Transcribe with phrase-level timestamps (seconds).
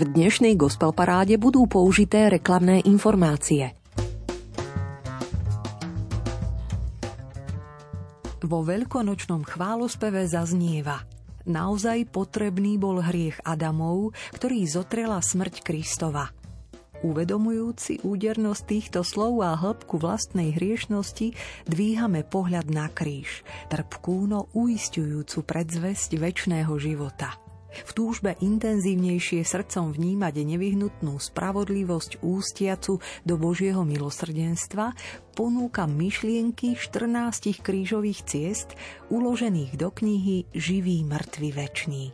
[0.00, 3.76] V dnešnej gospel paráde budú použité reklamné informácie.
[8.40, 11.04] Vo veľkonočnom chválospeve zaznieva
[11.44, 16.32] Naozaj potrebný bol hriech Adamov, ktorý zotrela smrť Kristova–
[17.00, 21.32] Uvedomujúci údernosť týchto slov a hĺbku vlastnej hriešnosti,
[21.64, 23.40] dvíhame pohľad na kríž,
[23.72, 27.40] trpkú, no uistujúcu predzvesť väčšného života.
[27.70, 34.92] V túžbe intenzívnejšie srdcom vnímať nevyhnutnú spravodlivosť ústiacu do Božieho milosrdenstva
[35.32, 38.74] ponúka myšlienky 14 krížových ciest
[39.08, 42.04] uložených do knihy Živý mŕtvy večný.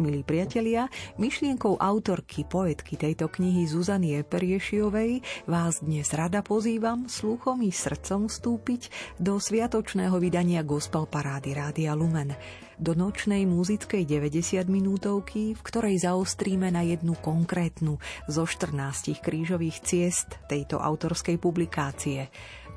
[0.00, 0.88] Milí priatelia,
[1.20, 8.88] myšlienkou autorky, poetky tejto knihy Zuzany Eperiešiovej vás dnes rada pozývam sluchom i srdcom vstúpiť
[9.20, 12.32] do sviatočného vydania Gospel Parády Rádia Lumen
[12.82, 20.42] do nočnej muzickej 90 minútovky, v ktorej zaostríme na jednu konkrétnu zo 14 krížových ciest
[20.50, 22.26] tejto autorskej publikácie–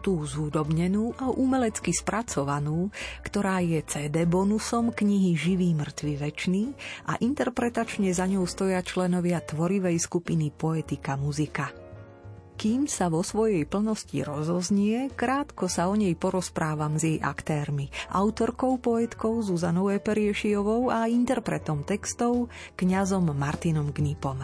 [0.06, 2.94] tú zúdobnenú a umelecky spracovanú,
[3.26, 6.78] ktorá je CD bonusom knihy Živý mŕtvy večný
[7.10, 11.85] a interpretačne za ňou stoja členovia tvorivej skupiny Poetika muzika.
[12.56, 18.80] Kým sa vo svojej plnosti rozoznie, krátko sa o nej porozprávam s jej aktérmi, autorkou,
[18.80, 22.48] poetkou Zuzanou Eperiešiovou a interpretom textov
[22.80, 24.40] kňazom Martinom Gnipom.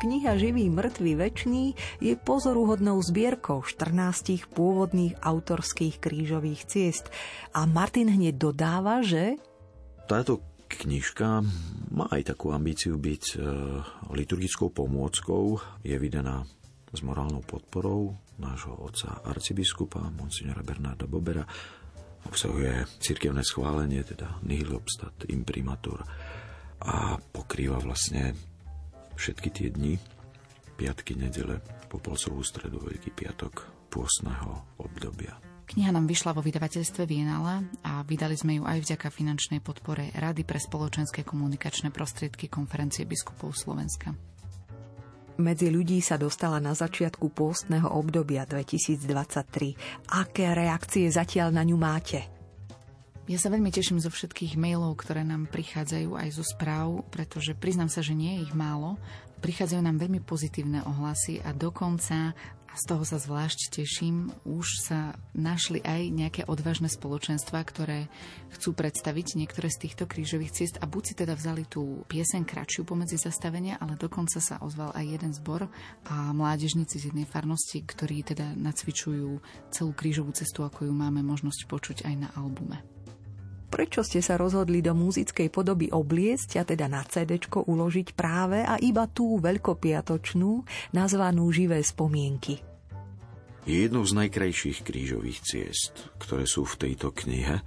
[0.00, 7.12] Kniha Živý mŕtvy večný je pozoruhodnou zbierkou 14 pôvodných autorských krížových ciest.
[7.52, 9.36] A Martin hneď dodáva, že...
[10.08, 10.40] Táto
[10.70, 11.42] knižka
[11.90, 13.36] má aj takú ambíciu byť e,
[14.14, 15.58] liturgickou pomôckou.
[15.82, 16.46] Je vydaná
[16.90, 21.44] s morálnou podporou nášho otca arcibiskupa, monsignora Bernarda Bobera.
[22.26, 26.04] Obsahuje cirkevné schválenie, teda nihil obstat imprimatur
[26.84, 28.36] a pokrýva vlastne
[29.16, 29.96] všetky tie dni,
[30.80, 31.60] piatky, nedele,
[31.90, 35.49] Popolcovú stredu, Veľký piatok pôstneho obdobia.
[35.70, 40.42] Kniha nám vyšla vo vydavateľstve Vienala a vydali sme ju aj vďaka finančnej podpore Rady
[40.42, 44.10] pre spoločenské komunikačné prostriedky konferencie biskupov Slovenska.
[45.38, 50.10] Medzi ľudí sa dostala na začiatku pôstneho obdobia 2023.
[50.10, 52.26] Aké reakcie zatiaľ na ňu máte?
[53.30, 57.86] Ja sa veľmi teším zo všetkých mailov, ktoré nám prichádzajú aj zo správ, pretože priznám
[57.86, 58.98] sa, že nie je ich málo.
[59.38, 62.34] Prichádzajú nám veľmi pozitívne ohlasy a dokonca
[62.70, 68.06] z toho sa zvlášť teším, už sa našli aj nejaké odvážne spoločenstva, ktoré
[68.54, 72.86] chcú predstaviť niektoré z týchto krížových ciest a buď si teda vzali tú pieseň kratšiu
[72.86, 75.66] pomedzi zastavenia, ale dokonca sa ozval aj jeden zbor
[76.06, 79.42] a mládežníci z jednej farnosti, ktorí teda nacvičujú
[79.74, 82.99] celú krížovú cestu, ako ju máme možnosť počuť aj na albume.
[83.70, 88.74] Prečo ste sa rozhodli do muzickej podoby obliecť a teda na CD uložiť práve a
[88.82, 92.58] iba tú veľkopiatočnú, nazvanú Živé spomienky?
[93.70, 97.62] Je jednou z najkrajších krížových ciest, ktoré sú v tejto knihe,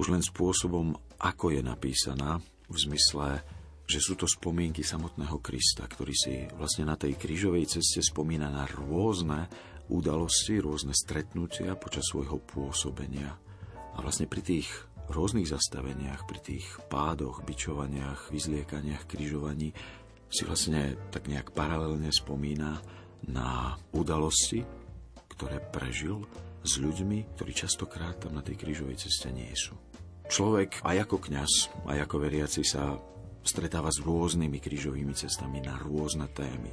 [0.00, 3.44] už len spôsobom, ako je napísaná, v zmysle,
[3.84, 8.64] že sú to spomienky samotného Krista, ktorý si vlastne na tej krížovej ceste spomína na
[8.64, 9.48] rôzne
[9.92, 13.36] udalosti, rôzne stretnutia počas svojho pôsobenia.
[13.96, 14.68] A vlastne pri tých
[15.08, 19.72] rôznych zastaveniach, pri tých pádoch, bičovaniach, vyzliekaniach, križovaní
[20.28, 22.80] si vlastne tak nejak paralelne spomína
[23.24, 24.62] na udalosti,
[25.32, 26.22] ktoré prežil
[26.60, 29.72] s ľuďmi, ktorí častokrát tam na tej krížovej ceste nie sú.
[30.28, 31.52] Človek aj ako kňaz,
[31.88, 32.92] aj ako veriaci sa
[33.40, 36.68] stretáva s rôznymi krížovými cestami na rôzne témy.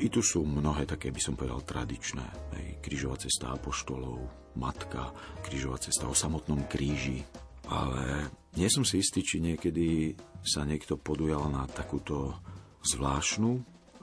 [0.00, 2.24] I tu sú mnohé také, by som povedal, tradičné.
[2.56, 4.24] Hej, krížová cesta apoštolov,
[4.56, 5.12] matka,
[5.44, 7.20] krížová cesta o samotnom kríži,
[7.68, 10.14] ale nie som si istý, či niekedy
[10.44, 12.36] sa niekto podujal na takúto
[12.84, 13.50] zvláštnu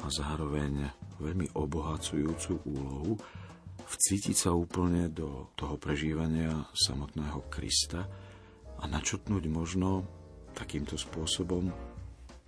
[0.02, 0.90] a zároveň
[1.22, 3.14] veľmi obohacujúcu úlohu
[3.86, 8.08] vcítiť sa úplne do toho prežívania samotného Krista
[8.82, 10.08] a načotnúť možno
[10.58, 11.70] takýmto spôsobom,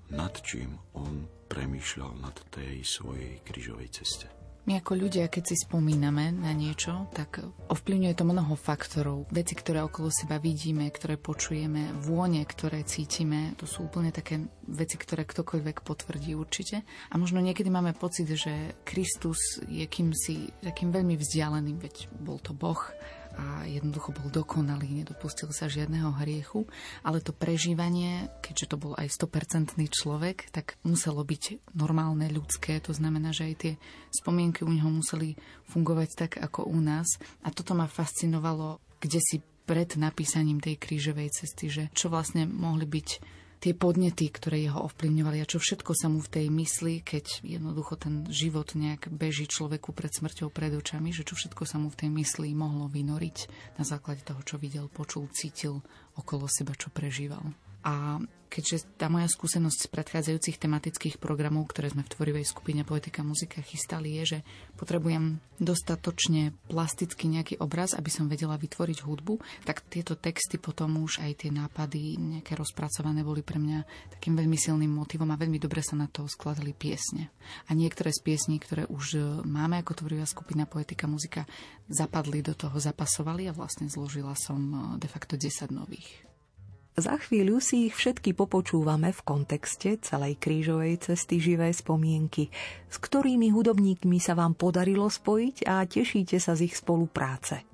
[0.09, 4.42] nad čím on premýšľal nad tej svojej krížovej ceste.
[4.63, 9.27] My ako ľudia, keď si spomíname na niečo, tak ovplyvňuje to mnoho faktorov.
[9.27, 14.95] Veci, ktoré okolo seba vidíme, ktoré počujeme, vône, ktoré cítime, to sú úplne také veci,
[14.95, 16.87] ktoré ktokoľvek potvrdí určite.
[17.11, 22.55] A možno niekedy máme pocit, že Kristus je kýmsi takým veľmi vzdialeným, veď bol to
[22.55, 22.79] Boh,
[23.33, 26.69] a jednoducho bol dokonalý, nedopustil sa žiadneho hriechu,
[27.01, 32.93] ale to prežívanie, keďže to bol aj 100% človek, tak muselo byť normálne, ľudské, to
[32.93, 33.73] znamená, že aj tie
[34.13, 35.35] spomienky u neho museli
[35.69, 37.07] fungovať tak ako u nás.
[37.41, 42.83] A toto ma fascinovalo, kde si pred napísaním tej krížovej cesty, že čo vlastne mohli
[42.83, 43.09] byť
[43.63, 47.95] tie podnety, ktoré jeho ovplyvňovali a čo všetko sa mu v tej mysli, keď jednoducho
[47.95, 52.03] ten život nejak beží človeku pred smrťou pred očami, že čo všetko sa mu v
[52.03, 53.47] tej mysli mohlo vynoriť
[53.79, 55.79] na základe toho, čo videl, počul, cítil
[56.19, 57.55] okolo seba, čo prežíval.
[57.83, 58.19] A
[58.53, 63.65] keďže tá moja skúsenosť z predchádzajúcich tematických programov, ktoré sme v tvorivej skupine Poetika muzika
[63.65, 64.39] chystali, je, že
[64.77, 71.25] potrebujem dostatočne plasticky nejaký obraz, aby som vedela vytvoriť hudbu, tak tieto texty potom už
[71.25, 75.81] aj tie nápady nejaké rozpracované boli pre mňa takým veľmi silným motivom a veľmi dobre
[75.81, 77.33] sa na to skladali piesne.
[77.65, 81.49] A niektoré z piesní, ktoré už máme ako tvorivá skupina Poetika muzika,
[81.89, 86.32] zapadli do toho, zapasovali a vlastne zložila som de facto 10 nových.
[86.93, 92.53] Za chvíľu si ich všetky popočúvame v kontexte celej krížovej cesty živé spomienky,
[92.85, 97.65] s ktorými hudobníkmi sa vám podarilo spojiť a tešíte sa z ich spolupráce.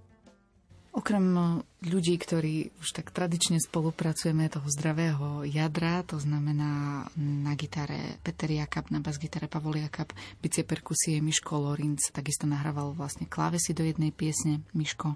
[0.90, 8.50] Okrem ľudí, ktorí už tak tradične spolupracujeme toho zdravého jadra, to znamená na gitare Peter
[8.50, 10.10] Jakab, na bas-gitare Pavol Jakab,
[10.42, 15.14] bicie perkusie Miško Lorinc, takisto nahrával vlastne klávesy do jednej piesne Miško.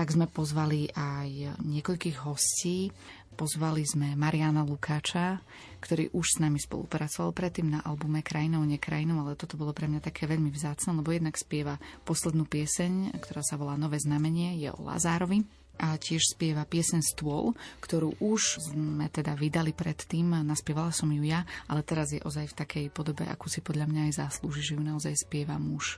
[0.00, 2.88] Tak sme pozvali aj niekoľkých hostí,
[3.36, 5.40] Pozvali sme Mariana Lukáča,
[5.80, 10.04] ktorý už s nami spolupracoval predtým na albume Krajinou, nekrajinou, ale toto bolo pre mňa
[10.04, 14.84] také veľmi vzácne, lebo jednak spieva poslednú pieseň, ktorá sa volá Nové znamenie, je o
[14.84, 15.48] Lazárovi
[15.80, 21.48] a tiež spieva piesen Stôl, ktorú už sme teda vydali predtým, naspievala som ju ja,
[21.64, 24.84] ale teraz je ozaj v takej podobe, akú si podľa mňa aj zaslúži, že ju
[24.84, 25.96] naozaj spieva muž.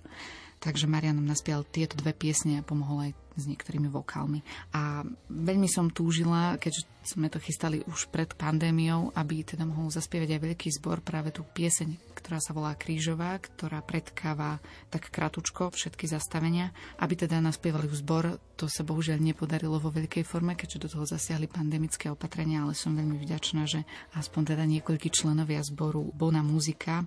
[0.62, 4.47] Takže Marian nám naspial tieto dve piesne a pomohol aj s niektorými vokálmi.
[4.76, 10.38] A veľmi som túžila, keďže sme to chystali už pred pandémiou, aby teda mohol zaspievať
[10.38, 16.06] aj veľký zbor práve tú pieseň, ktorá sa volá Krížová, ktorá predkáva tak kratučko všetky
[16.06, 16.70] zastavenia,
[17.03, 18.25] aby teda naspievali v zbor.
[18.55, 22.94] To sa bohužiaľ nepodarilo vo veľkej forme, keďže do toho zasiahli pandemické opatrenia, ale som
[22.94, 23.82] veľmi vďačná, že
[24.14, 27.03] aspoň teda niekoľkí členovia zboru Bona Muzika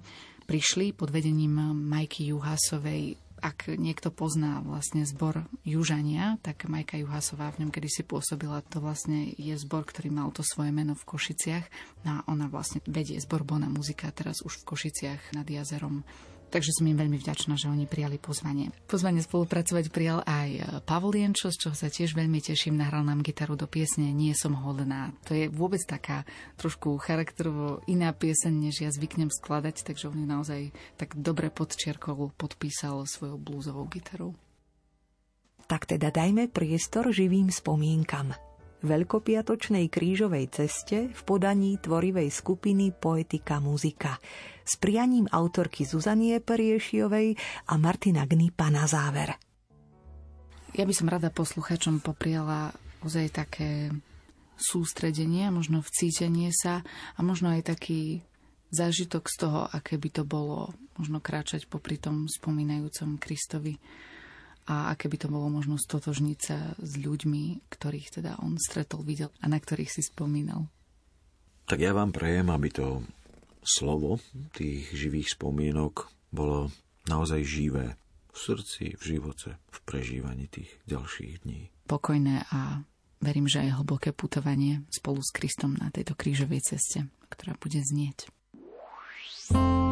[0.45, 7.61] prišli pod vedením Majky Juhasovej ak niekto pozná vlastne zbor Južania, tak Majka Juhasová v
[7.61, 8.65] ňom kedysi pôsobila.
[8.73, 11.65] To vlastne je zbor, ktorý mal to svoje meno v Košiciach.
[12.09, 16.01] No a ona vlastne vedie zbor Bona Muzika teraz už v Košiciach nad jazerom
[16.55, 18.71] Takže som im veľmi vďačná, že oni prijali pozvanie.
[18.87, 22.79] Pozvanie spolupracovať prijal aj e, Pavol Jenčo, z čoho sa tiež veľmi teším.
[22.79, 25.11] Nahral nám gitaru do piesne Nie som hodná.
[25.27, 26.23] To je vôbec taká
[26.55, 30.61] trošku charakterovo iná pieseň, než ja zvyknem skladať, takže on ju naozaj
[30.95, 34.31] tak dobre podčiarkol, podpísal svojou blúzovou gitarou.
[35.67, 38.31] Tak teda dajme priestor živým spomienkam
[38.79, 44.21] veľkopiatočnej krížovej ceste v podaní tvorivej skupiny Poetika muzika
[44.65, 47.37] s prianím autorky Zuzanie Periešiovej
[47.69, 49.37] a Martina Gnipa na záver.
[50.75, 52.75] Ja by som rada posluchačom popriala
[53.05, 53.93] ozaj také
[54.59, 56.83] sústredenie, možno vcítenie sa
[57.15, 58.25] a možno aj taký
[58.75, 63.79] zážitok z toho, aké by to bolo možno kráčať popri tom spomínajúcom Kristovi
[64.65, 69.29] a aké by to bolo možno stotožniť sa s ľuďmi, ktorých teda on stretol, videl
[69.39, 70.65] a na ktorých si spomínal.
[71.69, 73.05] Tak ja vám prejem, aby to
[73.65, 74.21] slovo
[74.53, 76.69] tých živých spomienok bolo
[77.09, 77.97] naozaj živé
[78.31, 81.73] v srdci, v živote, v prežívaní tých ďalších dní.
[81.89, 82.85] Pokojné a
[83.23, 88.29] verím, že aj hlboké putovanie spolu s Kristom na tejto krížovej ceste, ktorá bude znieť.
[89.45, 89.84] thank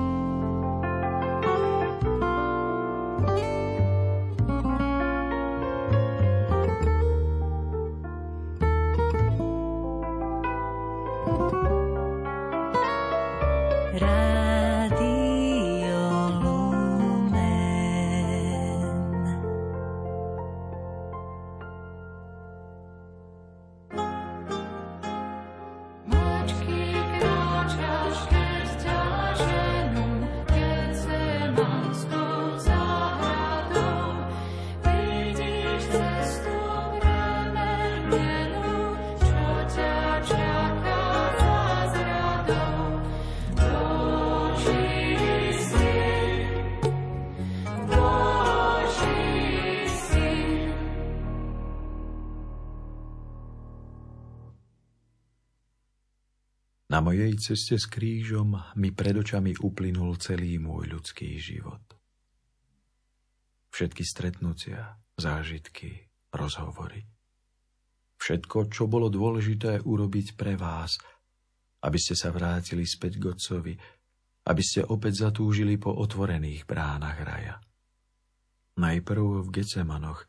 [57.44, 61.84] ceste s krížom mi pred očami uplynul celý môj ľudský život.
[63.76, 67.04] Všetky stretnutia, zážitky, rozhovory.
[68.16, 70.96] Všetko, čo bolo dôležité urobiť pre vás,
[71.84, 73.74] aby ste sa vrátili späť k Otcovi,
[74.48, 77.60] aby ste opäť zatúžili po otvorených bránach raja.
[78.80, 80.24] Najprv v Gecemanoch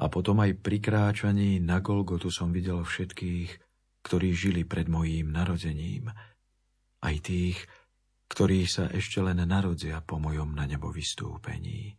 [0.00, 3.71] a potom aj pri kráčaní na Golgotu som videl všetkých,
[4.02, 6.10] ktorí žili pred mojím narodením,
[7.02, 7.58] aj tých,
[8.30, 11.98] ktorí sa ešte len narodia po mojom na nebo vystúpení.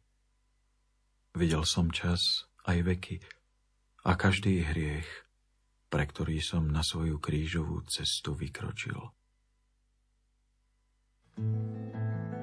[1.34, 3.16] Videl som čas aj veky
[4.06, 5.08] a každý hriech,
[5.90, 9.14] pre ktorý som na svoju krížovú cestu vykročil.
[11.34, 12.43] thank you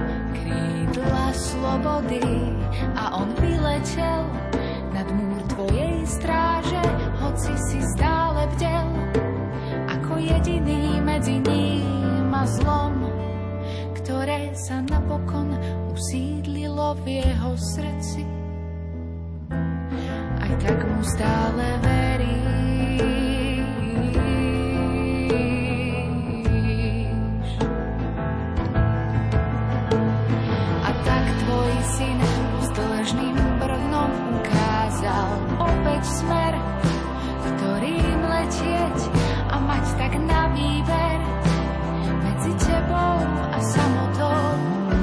[1.33, 2.23] slobody
[2.95, 4.23] a on vyletel
[4.91, 6.83] nad múr tvojej stráže,
[7.23, 8.87] hoci si stále bdel,
[9.87, 13.07] ako jediný medzi ním a zlom,
[13.95, 15.55] ktoré sa napokon
[15.95, 18.23] usídlilo v jeho srdci.
[20.41, 21.90] Aj tak mu stále verí.
[36.01, 36.53] mať smer,
[37.45, 38.99] ktorým letieť
[39.53, 41.19] a mať tak na výber
[42.25, 43.21] medzi tebou
[43.53, 44.41] a samotou,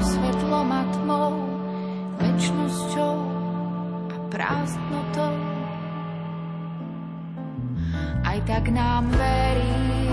[0.03, 1.31] svetlom a tmou,
[2.19, 3.15] väčnosťou
[4.11, 5.35] a prázdnotou.
[8.27, 10.08] Aj tak nám veríš,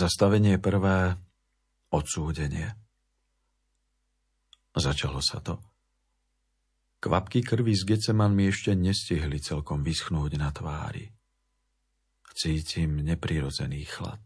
[0.00, 1.12] Zastavenie prvé,
[1.92, 2.72] odsúdenie.
[4.72, 5.60] Začalo sa to.
[7.04, 11.04] Kvapky krvi z Geceman mi ešte nestihli celkom vyschnúť na tvári.
[12.32, 14.24] Cítim neprirodzený chlad.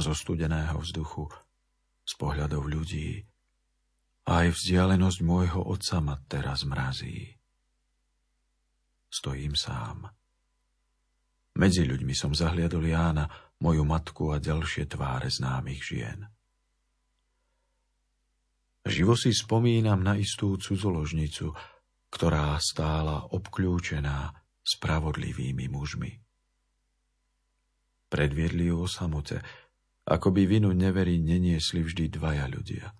[0.00, 1.28] Zo studeného vzduchu,
[2.08, 3.20] z pohľadov ľudí,
[4.24, 7.28] aj vzdialenosť môjho otca ma teraz mrazí.
[9.12, 10.08] Stojím sám.
[11.60, 16.26] Medzi ľuďmi som zahliadol Jána, moju matku a ďalšie tváre známych žien.
[18.88, 21.52] Živo si spomínam na istú cudzoložnicu,
[22.08, 24.32] ktorá stála obklúčená
[24.64, 26.16] spravodlivými mužmi.
[28.10, 29.44] Predviedli ju o samote,
[30.08, 32.90] ako by vinu neverí neniesli vždy dvaja ľudia.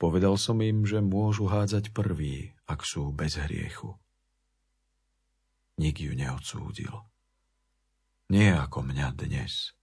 [0.00, 3.98] Povedal som im, že môžu hádzať prvý, ak sú bez hriechu.
[5.76, 7.11] Nik ju neodsúdil.
[8.32, 9.76] Nie ako mňa dnes.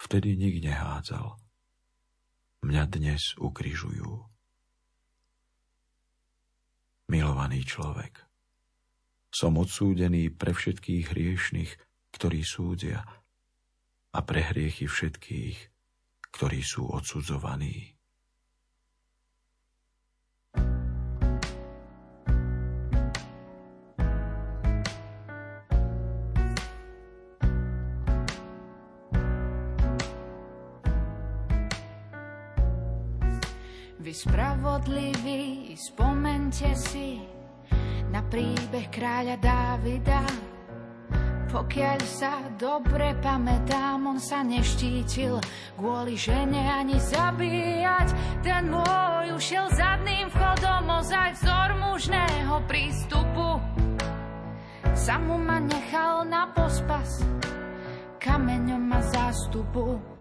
[0.00, 1.36] Vtedy nik nehádzal.
[2.64, 4.24] Mňa dnes ukrižujú.
[7.12, 8.16] Milovaný človek,
[9.28, 11.72] som odsúdený pre všetkých hriešných,
[12.16, 13.04] ktorí súdia
[14.16, 15.68] a pre hriechy všetkých,
[16.32, 17.91] ktorí sú odsudzovaní.
[34.12, 37.16] Vy spravodliví, spomente si
[38.12, 40.20] na príbeh kráľa Dávida.
[41.48, 45.40] Pokiaľ sa dobre pamätám, on sa neštítil
[45.80, 48.12] kvôli žene ani zabíjať.
[48.44, 53.64] Ten môj ušiel zadným vchodom, ozaj vzor mužného prístupu.
[54.92, 57.24] Samu ma nechal na pospas,
[58.20, 60.11] kameňom ma zástupu.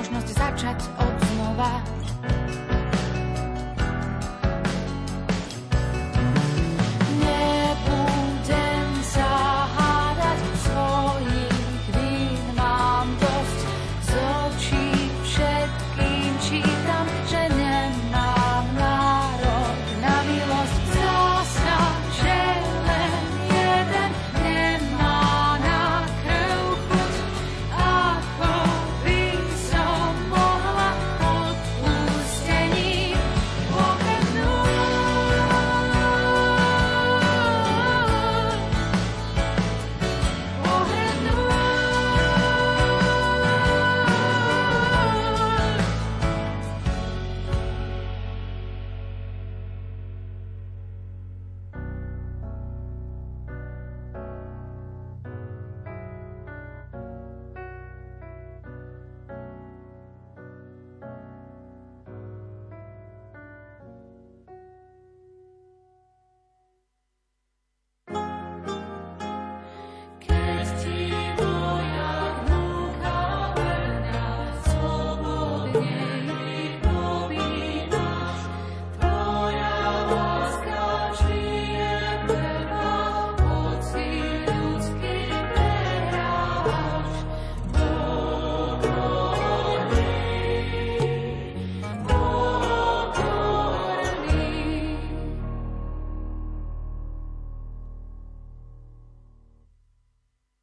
[0.00, 0.78] možnosť začať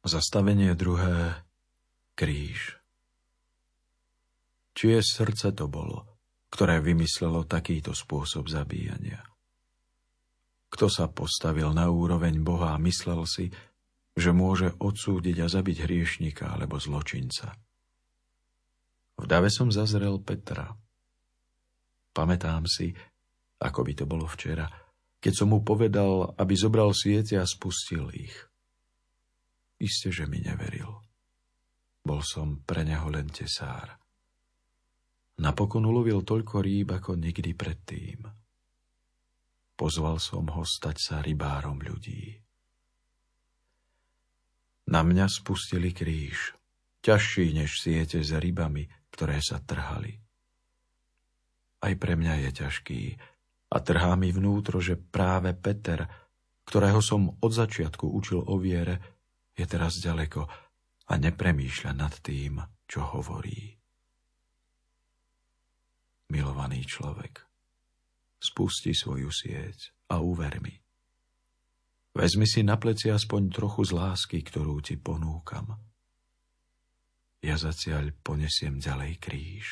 [0.08, 1.44] Zastavenie druhé.
[2.16, 2.80] Kríž.
[4.72, 9.20] Čie srdce to bolo, ktoré vymyslelo takýto spôsob zabíjania?
[10.72, 13.52] Kto sa postavil na úroveň Boha a myslel si,
[14.16, 17.52] že môže odsúdiť a zabiť hriešnika alebo zločinca?
[19.20, 20.72] V dave som zazrel Petra.
[22.16, 22.96] Pamätám si,
[23.60, 24.72] ako by to bolo včera,
[25.20, 28.47] keď som mu povedal, aby zobral siete a spustil ich.
[29.78, 30.90] Isté, že mi neveril.
[32.02, 33.94] Bol som pre neho len tesár.
[35.38, 38.26] Napokon ulovil toľko rýb ako nikdy predtým.
[39.78, 42.42] Pozval som ho stať sa rybárom ľudí.
[44.90, 46.58] Na mňa spustili kríž,
[47.04, 50.18] ťažší než siete s rybami, ktoré sa trhali.
[51.78, 53.02] Aj pre mňa je ťažký
[53.70, 56.08] a trhá mi vnútro, že práve Peter,
[56.66, 59.17] ktorého som od začiatku učil o viere,
[59.58, 60.46] je teraz ďaleko
[61.10, 63.74] a nepremýšľa nad tým, čo hovorí.
[66.30, 67.42] Milovaný človek,
[68.38, 70.76] spusti svoju sieť a uver mi.
[72.14, 75.74] Vezmi si na pleci aspoň trochu z lásky, ktorú ti ponúkam.
[77.38, 79.66] Ja zaciaľ ponesiem ďalej kríž.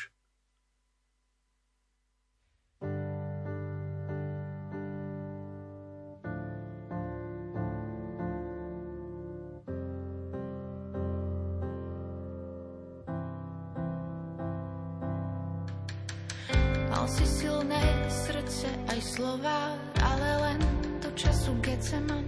[17.07, 17.79] Mal si silné
[18.11, 20.59] srdce aj slova, ale len
[20.99, 22.27] do času Geceman.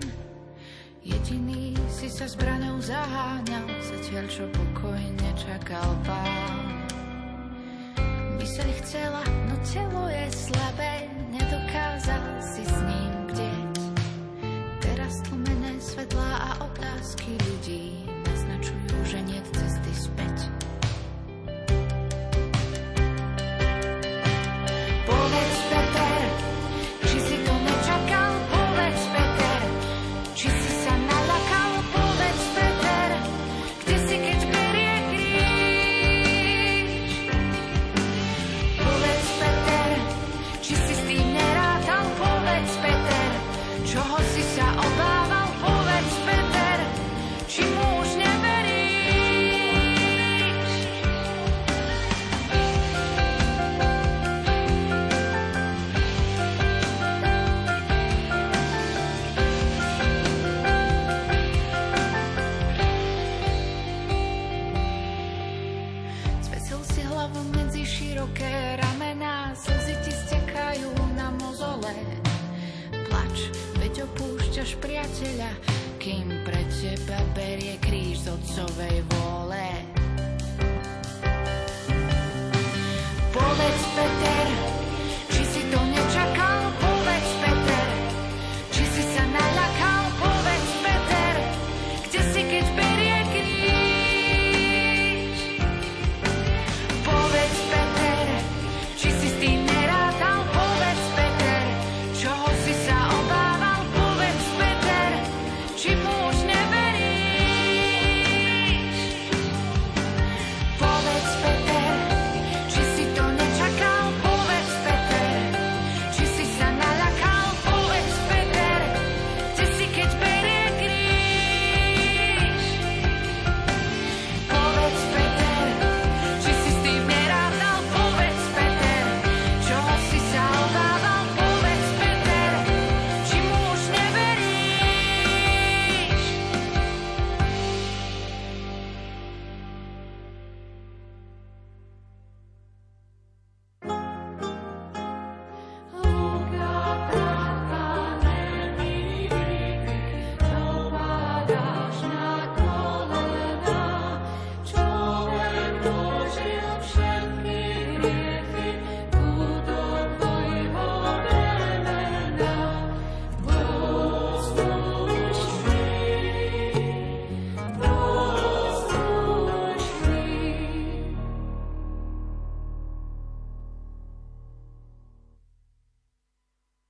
[1.04, 6.88] Jediný si sa zbranou zaháňal, zatiaľ čo pokojne čakal pán.
[8.40, 9.20] Myseľ chcela,
[9.52, 13.76] no telo je slabé, nedokázal si s ním kdeť.
[14.80, 17.59] Teraz tlmené svetlá a otázky ľudí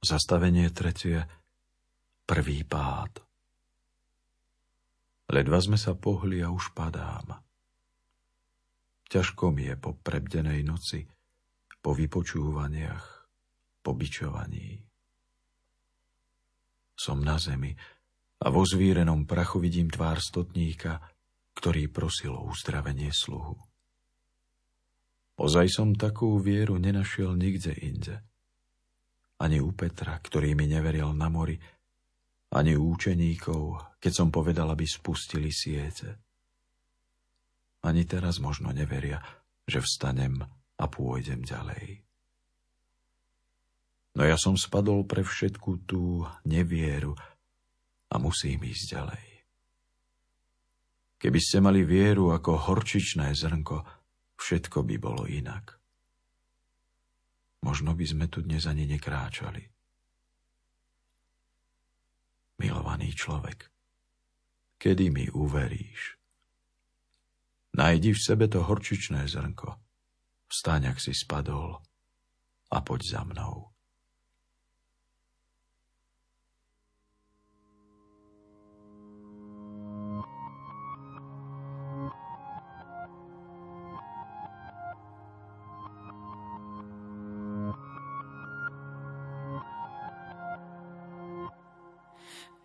[0.10, 1.22] Zastavenie tretie.
[2.26, 3.22] Prvý pád.
[5.30, 7.38] Ledva sme sa pohli a už padám.
[9.06, 11.06] Ťažko mi je po prebdenej noci,
[11.78, 13.06] po vypočúvaniach,
[13.86, 14.82] po bičovaní.
[16.98, 17.69] Som na zemi
[18.41, 21.06] a vo zvírenom prachu vidím tvár stotníka,
[21.54, 23.62] ktorý prosil o uzdravenie sluhu.
[25.38, 28.26] Ozaj som takú vieru nenašiel nikde inde
[29.39, 31.56] ani u Petra, ktorý mi neveril na mori,
[32.52, 36.19] ani u učeníkov, keď som povedal, aby spustili siete.
[37.86, 39.23] Ani teraz možno neveria,
[39.63, 40.43] že vstanem
[40.75, 42.04] a pôjdem ďalej.
[44.19, 47.15] No ja som spadol pre všetku tú nevieru
[48.12, 49.25] a musím ísť ďalej.
[51.19, 53.88] Keby ste mali vieru ako horčičné zrnko,
[54.36, 55.78] všetko by bolo inak.
[57.60, 59.67] Možno by sme tu dnes ani nekráčali.
[62.60, 63.72] Milovaný človek,
[64.80, 66.19] kedy mi uveríš?
[67.80, 69.80] Najdi v sebe to horčičné zrnko,
[70.52, 71.80] vstaň, ak si spadol
[72.67, 73.68] a poď za mnou.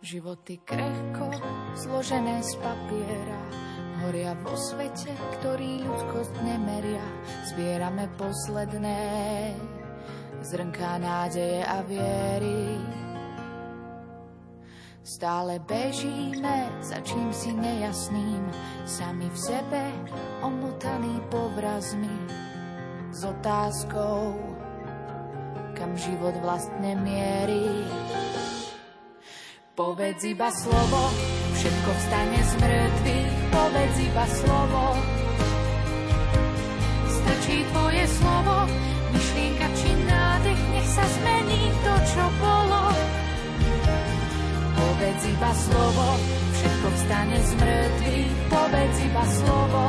[0.04, 1.32] Životy krehko,
[1.80, 3.40] zložené z papiera,
[4.04, 5.08] horia vo svete,
[5.40, 7.00] ktorý ľudskosť nemeria.
[7.48, 9.00] Zbierame posledné
[10.44, 12.84] zrnká nádeje a viery.
[15.00, 18.44] Stále bežíme za čím si nejasným,
[18.84, 19.88] sami v sebe
[20.44, 22.12] omotaní povrazmi
[23.08, 24.36] s otázkou,
[25.72, 27.88] kam život vlastne mierí.
[29.74, 31.10] Povedz iba slovo,
[31.58, 34.82] všetko vstane z mŕtvych, povedz iba slovo.
[37.10, 38.70] Stačí tvoje slovo,
[39.10, 42.82] myšlienka či nádech, nech sa zmení to, čo bolo.
[44.78, 46.06] Povedz iba slovo,
[46.54, 49.84] všetko vstane z mŕtvych, povedz iba slovo.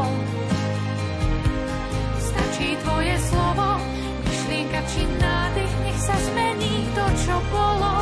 [2.26, 3.78] Stačí tvoje slovo,
[4.26, 8.02] myšlienka či nádech, nech sa zmení to, čo bolo.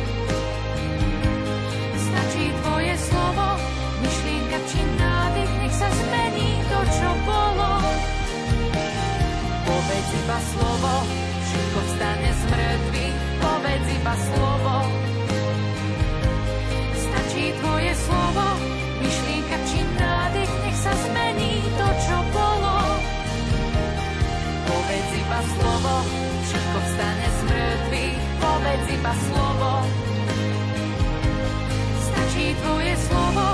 [9.81, 10.93] Povedz iba slovo,
[11.41, 14.75] všetko vstane z mŕtvych, povedz iba slovo.
[16.93, 18.45] Stačí tvoje slovo,
[19.01, 22.77] myšlienka či nádych, nech sa zmení to, čo bolo.
[24.69, 25.93] Povedz iba slovo,
[26.45, 29.71] všetko vstane z mŕtvych, povedz iba slovo.
[32.05, 33.45] Stačí tvoje slovo,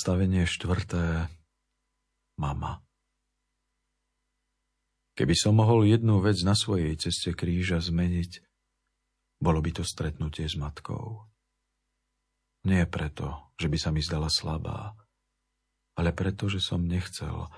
[0.00, 1.28] Zastavenie štvrté.
[2.40, 2.80] Mama.
[5.12, 8.40] Keby som mohol jednu vec na svojej ceste kríža zmeniť,
[9.44, 11.28] bolo by to stretnutie s matkou.
[12.64, 14.96] Nie preto, že by sa mi zdala slabá,
[16.00, 17.52] ale preto, že som nechcel,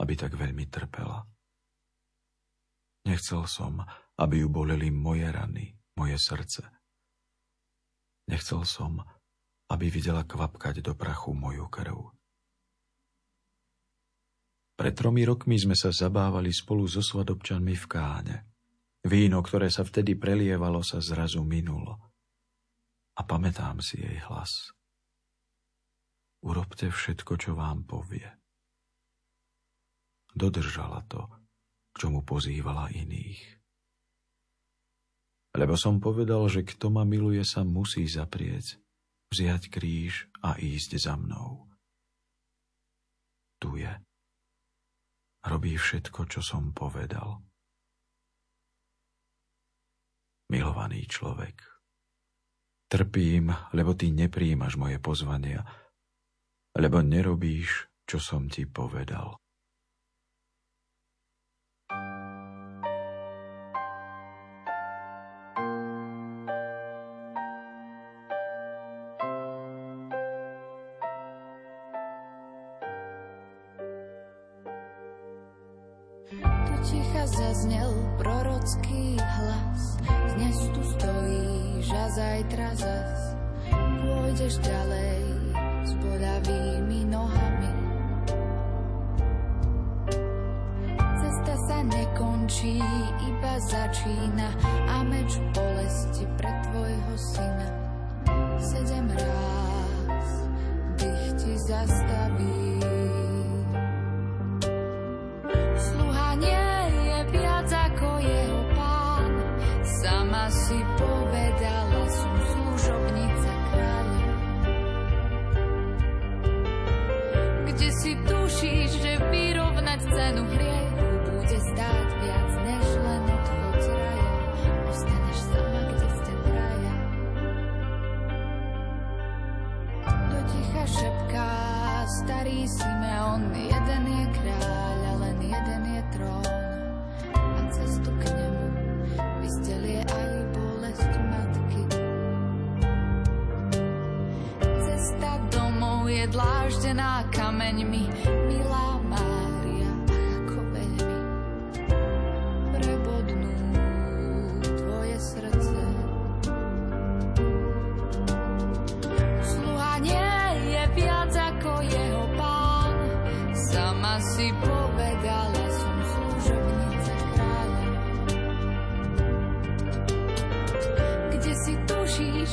[0.00, 1.28] aby tak veľmi trpela.
[3.04, 3.84] Nechcel som,
[4.16, 6.64] aby ju boleli moje rany, moje srdce.
[8.32, 9.04] Nechcel som,
[9.70, 12.12] aby videla kvapkať do prachu moju krv.
[14.74, 18.36] Pred tromi rokmi sme sa zabávali spolu so svadobčanmi v káne.
[19.06, 22.10] Víno, ktoré sa vtedy prelievalo, sa zrazu minulo.
[23.14, 24.74] A pamätám si jej hlas.
[26.42, 28.26] Urobte všetko, čo vám povie.
[30.34, 31.22] Dodržala to,
[31.94, 33.62] k čomu pozývala iných.
[35.54, 38.83] Lebo som povedal, že kto ma miluje, sa musí zaprieť
[39.34, 41.66] vziať kríž a ísť za mnou.
[43.58, 43.90] Tu je.
[45.42, 47.42] Robí všetko, čo som povedal.
[50.54, 51.58] Milovaný človek,
[52.86, 55.66] trpím, lebo ty nepríjmaš moje pozvania,
[56.78, 59.34] lebo nerobíš, čo som ti povedal.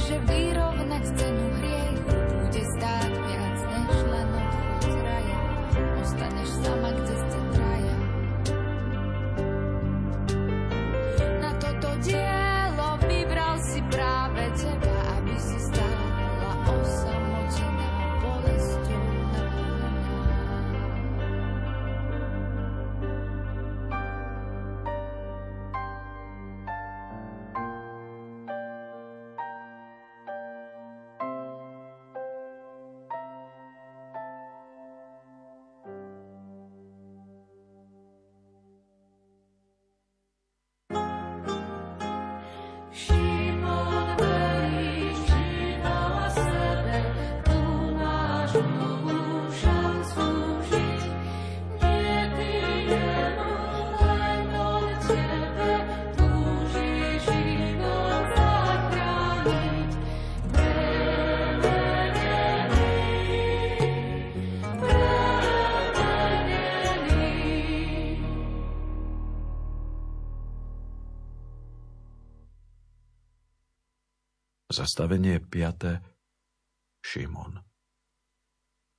[0.01, 0.80] Že vyrovnať
[74.71, 75.99] Zastavenie 5.
[77.03, 77.59] Šimon.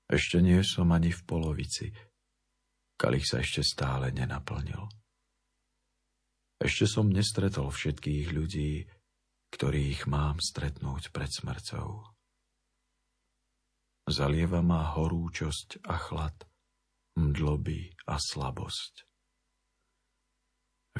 [0.05, 1.89] Ešte nie som ani v polovici.
[3.01, 4.85] Kalich sa ešte stále nenaplnil.
[6.61, 8.85] Ešte som nestretol všetkých ľudí,
[9.57, 11.89] ktorých mám stretnúť pred smrťou.
[14.13, 16.37] Zalieva ma horúčosť a chlad,
[17.17, 19.09] mdloby a slabosť.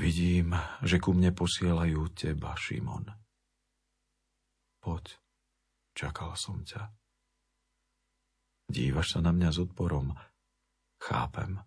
[0.01, 3.22] Vidím, že ku mne posielajú teba, Šimon.
[4.83, 5.15] Poď,
[5.95, 6.91] čakal som ťa.
[8.67, 10.11] Dívaš sa na mňa s odporom.
[10.99, 11.63] Chápem,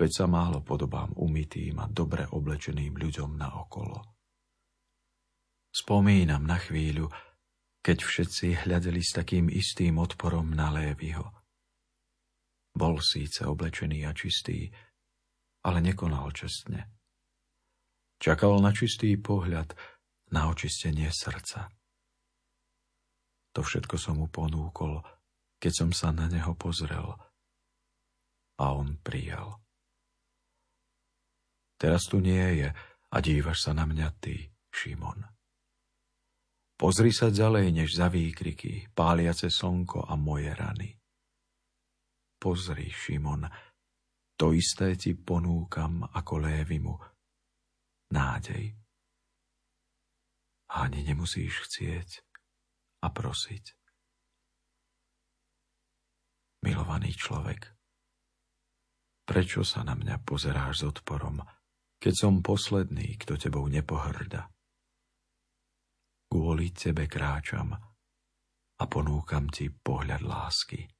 [0.00, 4.00] veď sa málo podobám umytým a dobre oblečeným ľuďom na okolo.
[5.68, 7.12] Spomínam na chvíľu,
[7.84, 11.28] keď všetci hľadeli s takým istým odporom na Lévyho.
[12.72, 14.72] Bol síce oblečený a čistý,
[15.68, 16.96] ale nekonal čestne.
[18.16, 19.76] Čakal na čistý pohľad,
[20.32, 21.77] na očistenie srdca.
[23.58, 25.02] To všetko som mu ponúkol,
[25.58, 27.10] keď som sa na neho pozrel.
[28.54, 29.58] A on prijal.
[31.74, 32.70] Teraz tu nie je
[33.10, 35.26] a dívaš sa na mňa ty, Šimon.
[36.78, 40.94] Pozri sa ďalej než za výkriky, páliace slnko a moje rany.
[42.38, 43.42] Pozri, Šimon,
[44.38, 46.94] to isté ti ponúkam ako Lévimu.
[48.14, 48.70] Nádej.
[50.78, 52.27] Ani nemusíš chcieť
[53.02, 53.64] a prosiť.
[56.66, 57.70] Milovaný človek,
[59.22, 61.38] prečo sa na mňa pozeráš s odporom,
[61.98, 64.50] keď som posledný, kto tebou nepohrda?
[66.28, 67.72] Kvôli tebe kráčam
[68.78, 70.97] a ponúkam ti pohľad lásky.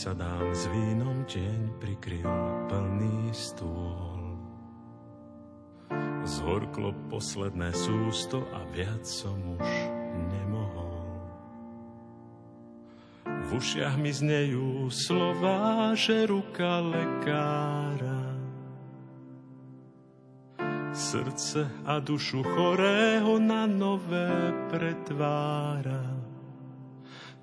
[0.00, 2.32] Sám si sadám s vínom, deň prikryl
[2.72, 4.32] plný stôl.
[6.24, 9.68] Zhorklo posledné sústo a viac som už
[10.32, 11.04] nemohol.
[13.28, 18.40] V ušiach mi znejú slova, že ruka lekára
[20.96, 26.19] srdce a dušu chorého na nové pretvára.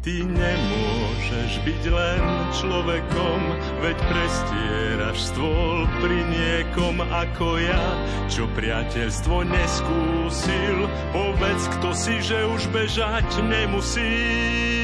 [0.00, 2.22] Ty nemôžeš byť len
[2.56, 3.40] človekom,
[3.84, 7.84] veď prestieraš stôl pri niekom ako ja,
[8.24, 10.88] čo priateľstvo neskúsil.
[11.12, 14.80] Povedz, kto si, že už bežať nemusí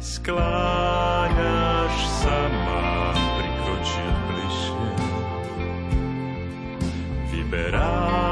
[0.00, 4.88] skláňaš sa, mám prikročiť bližšie.
[7.34, 8.29] Vyberáš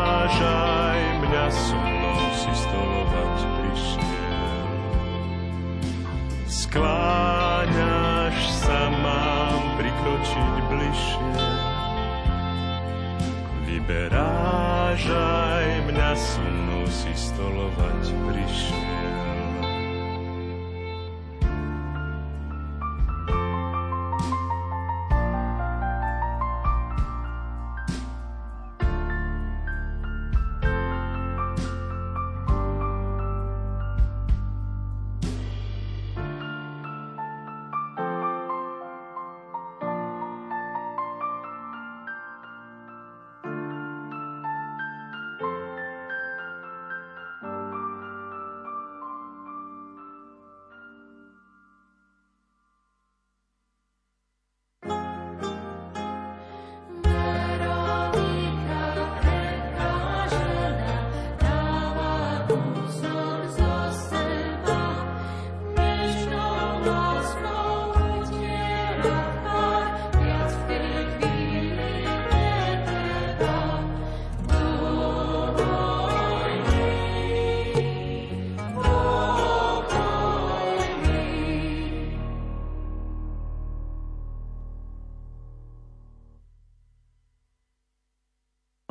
[13.88, 16.44] Vyberáš aj mňa, so
[16.92, 18.97] si stolovať prišiel.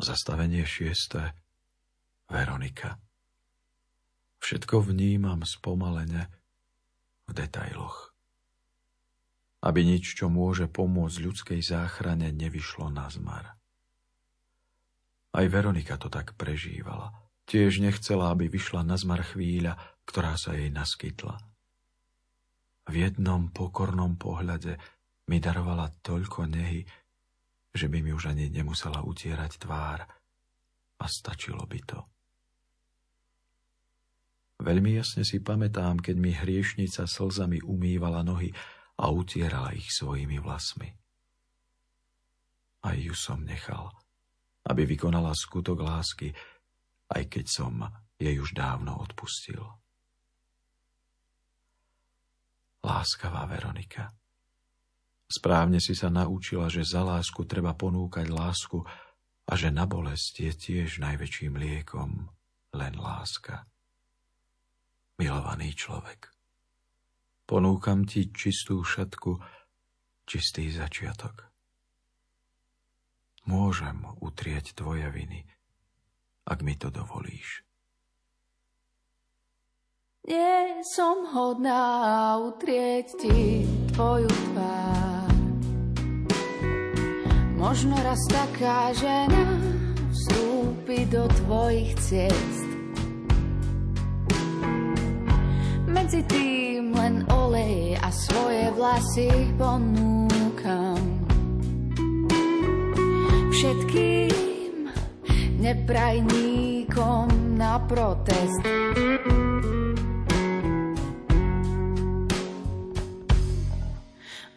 [0.08, 1.36] Zastavenie šiesté.
[2.32, 2.96] Veronika.
[4.40, 6.32] Všetko vnímam spomalene
[7.28, 8.16] v detailoch.
[9.60, 13.52] Aby nič, čo môže pomôcť ľudskej záchrane, nevyšlo na zmar.
[15.36, 17.12] Aj Veronika to tak prežívala.
[17.44, 19.76] Tiež nechcela, aby vyšla na zmar chvíľa,
[20.08, 21.36] ktorá sa jej naskytla.
[22.88, 24.80] V jednom pokornom pohľade
[25.28, 26.88] mi darovala toľko nehy,
[27.74, 30.04] že by mi už ani nemusela utierať tvár
[30.98, 32.00] a stačilo by to.
[34.58, 38.50] Veľmi jasne si pamätám, keď mi hriešnica slzami umývala nohy
[38.98, 40.90] a utierala ich svojimi vlasmi.
[42.82, 43.94] Aj ju som nechal,
[44.66, 46.34] aby vykonala skutok lásky,
[47.14, 47.86] aj keď som
[48.18, 49.62] jej už dávno odpustil.
[52.82, 54.10] Láskavá Veronika.
[55.28, 58.80] Správne si sa naučila, že za lásku treba ponúkať lásku
[59.44, 62.32] a že na bolesť je tiež najväčším liekom
[62.72, 63.68] len láska.
[65.20, 66.32] Milovaný človek,
[67.44, 69.36] ponúkam ti čistú šatku,
[70.24, 71.44] čistý začiatok.
[73.44, 75.44] Môžem utrieť tvoje viny,
[76.48, 77.68] ak mi to dovolíš.
[80.28, 83.64] Nie som hodná utrieť ti
[83.96, 84.87] tvoju tvár.
[87.68, 89.44] Možno raz taká žena
[90.08, 92.64] vstúpi do tvojich ciest.
[95.84, 99.28] Medzi tým len olej a svoje vlasy
[99.60, 100.96] ponúkam.
[103.52, 104.88] Všetkým
[105.60, 107.28] neprajníkom
[107.60, 108.64] na protest.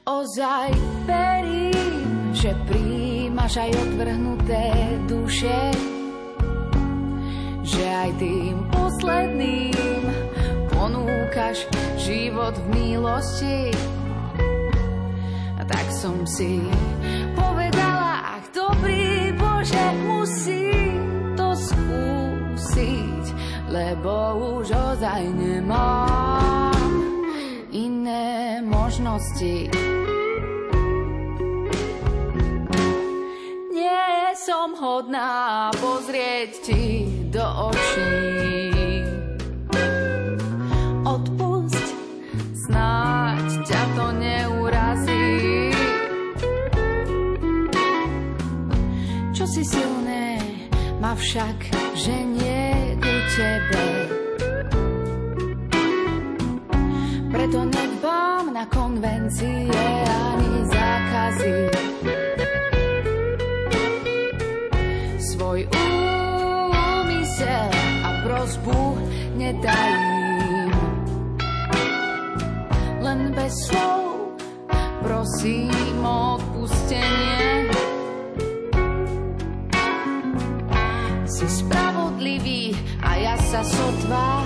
[0.07, 0.70] Ozaj
[1.03, 2.55] verím, že
[3.41, 4.65] príjmaš aj odvrhnuté
[5.09, 5.59] duše,
[7.65, 10.05] že aj tým posledným
[10.69, 11.65] ponúkaš
[11.97, 13.73] život v milosti.
[15.57, 16.61] A tak som si
[17.33, 23.25] povedala, ach dobrý Bože, musím to skúsiť,
[23.73, 26.93] lebo už ozaj nemám
[27.73, 30.00] iné možnosti.
[34.51, 37.39] Som hodná pozrieť ti do
[37.71, 38.19] očí.
[41.07, 41.87] Odpusť
[42.59, 43.47] snáď
[44.19, 45.71] neurazí.
[49.31, 50.43] Čo si silné,
[50.99, 53.87] ma však ženie ku tebe.
[57.31, 59.71] Preto nedbám na konvencie
[60.11, 61.55] ani zákazy.
[65.41, 67.73] Svoj úmysel
[68.05, 68.93] a prozbu
[69.41, 70.69] netajím.
[73.01, 74.37] Len bez slov
[75.01, 75.73] prosím
[76.05, 77.73] o odpustenie.
[81.25, 84.45] Si spravodlivý a ja sa sotva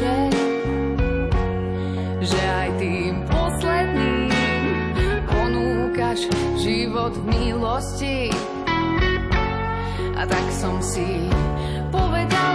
[0.00, 0.16] duše,
[2.24, 4.32] že aj tým posledným
[5.28, 6.24] ponúkaš
[6.56, 8.32] život v milosti.
[10.16, 11.28] A tak som si
[11.92, 12.49] povedala,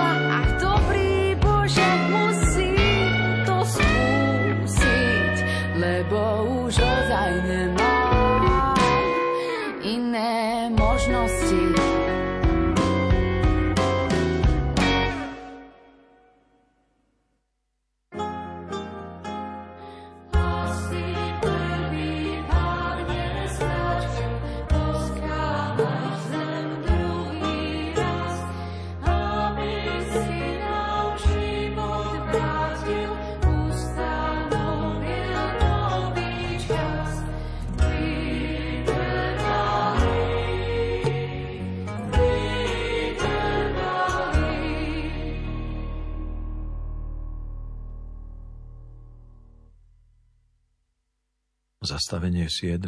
[52.06, 52.86] Zastavenie 7.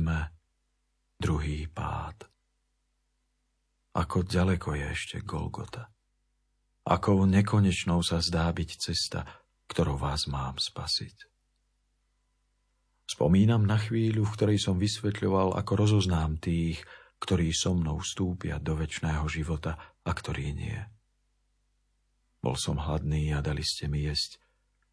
[1.17, 2.29] Druhý pád.
[3.97, 5.89] Ako ďaleko je ešte Golgota.
[6.85, 9.25] Akou nekonečnou sa zdá byť cesta,
[9.73, 11.17] ktorou vás mám spasiť.
[13.09, 16.85] Spomínam na chvíľu, v ktorej som vysvetľoval, ako rozoznám tých,
[17.17, 20.77] ktorí so mnou vstúpia do väčšného života a ktorí nie.
[22.45, 24.37] Bol som hladný a dali ste mi jesť.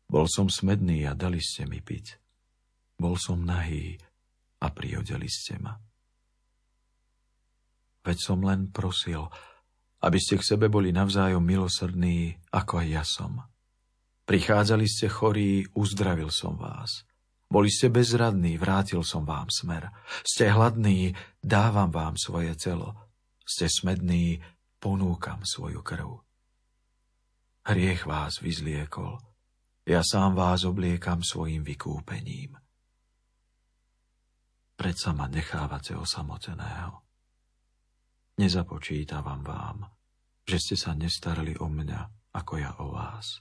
[0.09, 2.17] Bol som smedný a dali ste mi piť.
[2.97, 4.01] Bol som nahý
[4.65, 5.77] a prihodili ste ma.
[8.01, 9.29] Veď som len prosil,
[10.01, 13.45] aby ste k sebe boli navzájom milosrdní, ako aj ja som.
[14.25, 17.05] Prichádzali ste chorí, uzdravil som vás.
[17.49, 19.93] Boli ste bezradní, vrátil som vám smer.
[20.25, 21.13] Ste hladní,
[21.45, 22.97] dávam vám svoje telo.
[23.45, 24.41] Ste smední,
[24.81, 26.25] ponúkam svoju krv.
[27.69, 29.21] Hriech vás vyzliekol.
[29.85, 32.64] Ja sám vás obliekam svojim vykúpením
[34.75, 37.03] predsa ma nechávate osamoteného.
[38.35, 39.79] Nezapočítavam vám,
[40.43, 43.39] že ste sa nestarali o mňa, ako ja o vás.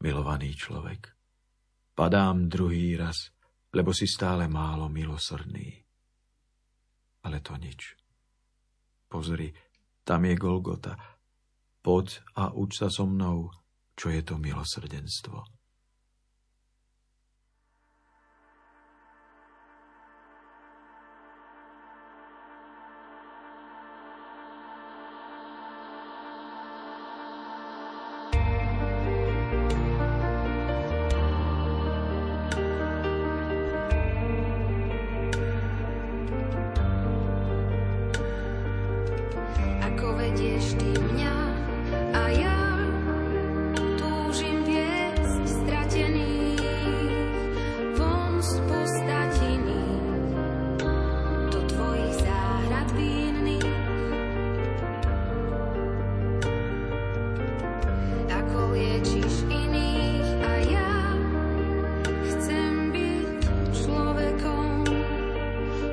[0.00, 1.12] Milovaný človek,
[1.92, 3.34] padám druhý raz,
[3.74, 5.84] lebo si stále málo milosrdný.
[7.20, 7.98] Ale to nič.
[9.10, 9.52] Pozri,
[10.06, 10.96] tam je Golgota.
[11.82, 13.52] Poď a uč sa so mnou,
[13.98, 15.59] čo je to milosrdenstvo.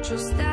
[0.07, 0.46] just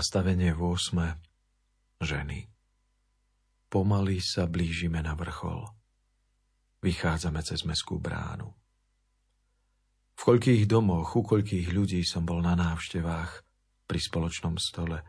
[0.00, 0.96] Zastavenie v 8.
[2.00, 2.48] Ženy.
[3.68, 5.68] Pomaly sa blížime na vrchol.
[6.80, 8.48] Vychádzame cez meskú bránu.
[10.16, 13.44] V koľkých domoch, u koľkých ľudí som bol na návštevách
[13.84, 15.04] pri spoločnom stole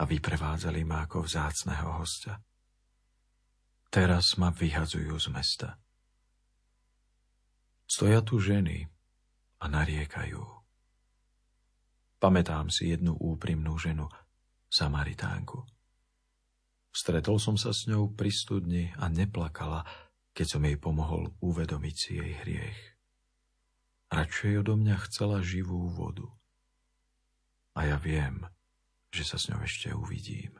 [0.00, 2.40] a vyprevádzali ma ako vzácného hostia.
[3.92, 5.76] Teraz ma vyhadzujú z mesta.
[7.84, 8.88] Stoja tu ženy
[9.60, 10.57] a nariekajú.
[12.18, 14.10] Pamätám si jednu úprimnú ženu,
[14.66, 15.62] Samaritánku.
[16.90, 19.86] Stretol som sa s ňou pri studni a neplakala,
[20.34, 22.80] keď som jej pomohol uvedomiť si jej hriech.
[24.10, 26.26] Radšej odo mňa chcela živú vodu.
[27.78, 28.42] A ja viem,
[29.14, 30.58] že sa s ňou ešte uvidím.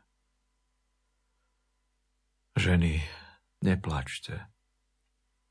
[2.54, 3.02] Ženy,
[3.66, 4.46] neplačte.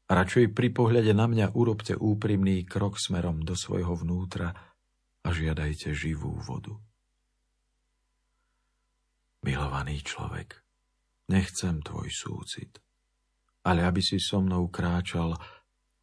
[0.08, 4.56] Radšej pri pohľade na mňa urobte úprimný krok smerom do svojho vnútra
[5.28, 6.80] a žiadajte živú vodu.
[9.44, 10.64] Milovaný človek,
[11.28, 12.80] nechcem tvoj súcit,
[13.68, 15.36] ale aby si so mnou kráčal,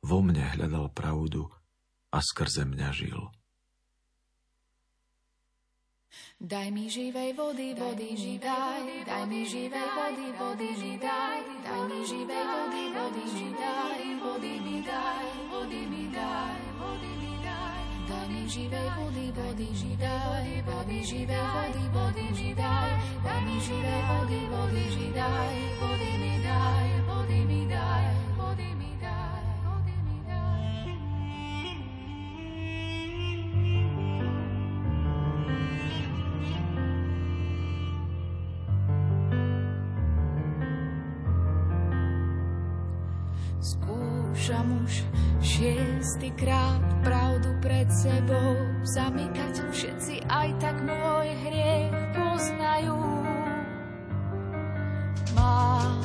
[0.05, 1.49] vo mne hľadal pravdu
[2.13, 3.33] a skrze mňa žil.
[6.37, 11.83] Daj mi živej vody, vody mi daj, daj mi živej vody, vody mi daj, daj
[11.89, 16.54] mi živej vody, vody mi daj, vody mi daj, vody mi daj.
[18.45, 22.91] Mi živej vody, vody mi daj, vody živej vody, vody mi daj,
[23.25, 27.04] daj mi živej vody, vody mi daj, vody mi daj,
[44.45, 44.95] Skúšam už
[45.41, 49.73] šiestýkrát pravdu pred sebou zamykať.
[49.73, 53.01] Všetci aj tak môj hriech poznajú.
[55.33, 56.05] Mám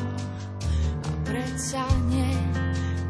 [1.03, 2.31] a predsa nie.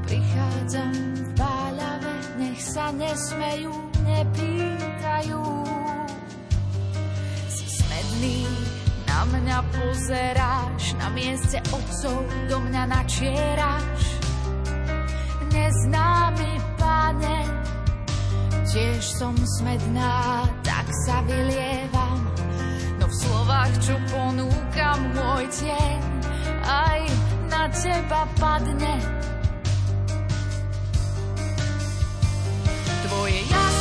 [0.09, 3.69] Prichádzam v báľave, nech sa nesmejú,
[4.09, 5.45] nepýtajú.
[7.53, 8.49] Si smedný,
[9.05, 14.18] na mňa pozeráš, na mieste otcov do mňa načieraš
[15.59, 17.39] neznámy pane,
[18.63, 20.47] tiež som smedná,
[21.05, 22.19] sa vylievam,
[22.97, 25.99] no v slovách, čo ponúkam môj tieň,
[26.65, 26.99] aj
[27.45, 28.95] na teba padne.
[33.05, 33.78] Tvoje jasný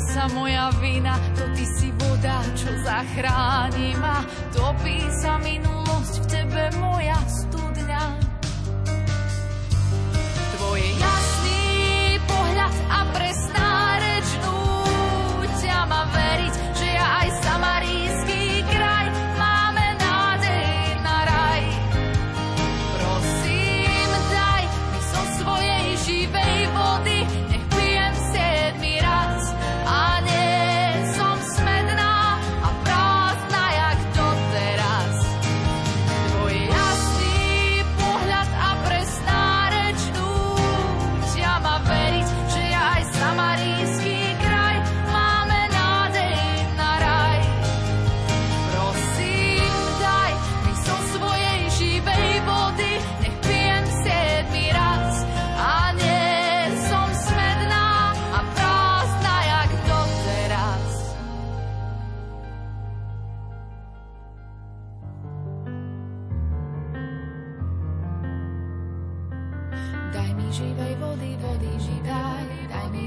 [0.00, 4.26] sa moja vina, to ty si voda, čo zachráni ma.
[4.50, 8.02] Topí sa minulosť v tebe, moja studňa.
[10.58, 11.62] Tvoje jasný
[12.26, 13.63] pohľad a presná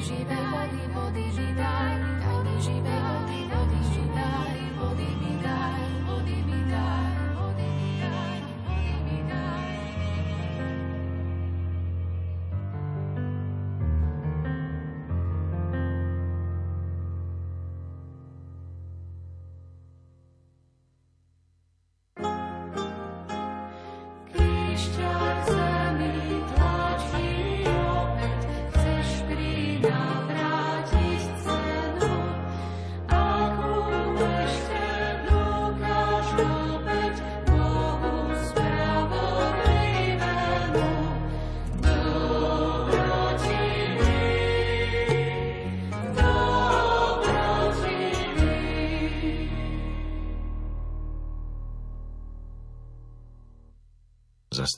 [0.07, 1.56] živé vody, vody, živé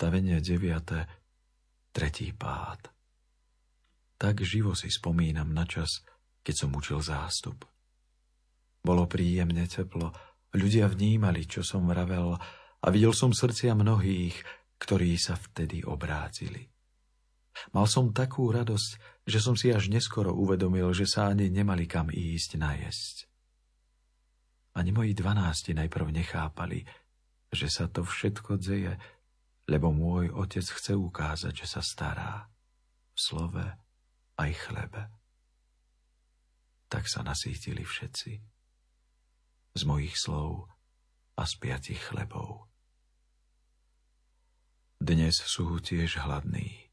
[0.10, 1.94] Zastavenie 9.
[1.94, 2.90] Tretí pád.
[4.18, 6.02] Tak živo si spomínam na čas,
[6.42, 7.62] keď som učil zástup.
[8.82, 10.10] Bolo príjemne teplo,
[10.58, 12.34] ľudia vnímali, čo som vravel
[12.82, 14.34] a videl som srdcia mnohých,
[14.82, 16.66] ktorí sa vtedy obrátili.
[17.78, 22.10] Mal som takú radosť, že som si až neskoro uvedomil, že sa ani nemali kam
[22.10, 23.30] ísť najesť.
[24.74, 26.82] Ani moji dvanácti najprv nechápali,
[27.54, 28.98] že sa to všetko dzeje,
[29.70, 32.50] lebo môj otec chce ukázať, že sa stará
[33.14, 33.66] v slove
[34.42, 35.14] aj chlebe.
[36.90, 38.32] Tak sa nasítili všetci
[39.78, 40.66] z mojich slov
[41.38, 42.66] a z piatich chlebov.
[44.98, 46.90] Dnes sú tiež hladní,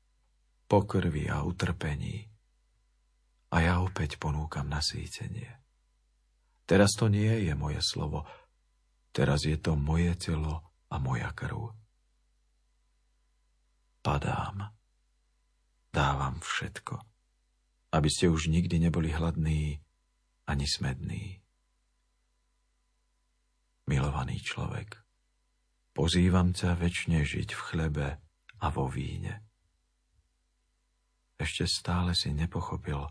[0.68, 2.28] po krvi a utrpení,
[3.50, 5.48] a ja opäť ponúkam nasýtenie.
[6.68, 8.28] Teraz to nie je moje slovo,
[9.16, 10.60] teraz je to moje telo
[10.92, 11.85] a moja krv
[14.06, 14.70] padám.
[15.90, 17.02] Dávam všetko,
[17.90, 19.82] aby ste už nikdy neboli hladní
[20.46, 21.42] ani smední.
[23.90, 25.02] Milovaný človek,
[25.90, 28.06] pozývam ťa väčšine žiť v chlebe
[28.62, 29.42] a vo víne.
[31.34, 33.10] Ešte stále si nepochopil,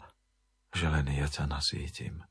[0.71, 2.23] že len ja ťa nasítim.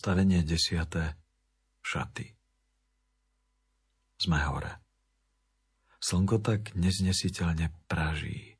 [0.00, 1.12] Zastavenie desiaté.
[1.84, 2.24] Šaty.
[4.16, 4.80] Sme hore.
[6.00, 8.56] Slnko tak neznesiteľne praží.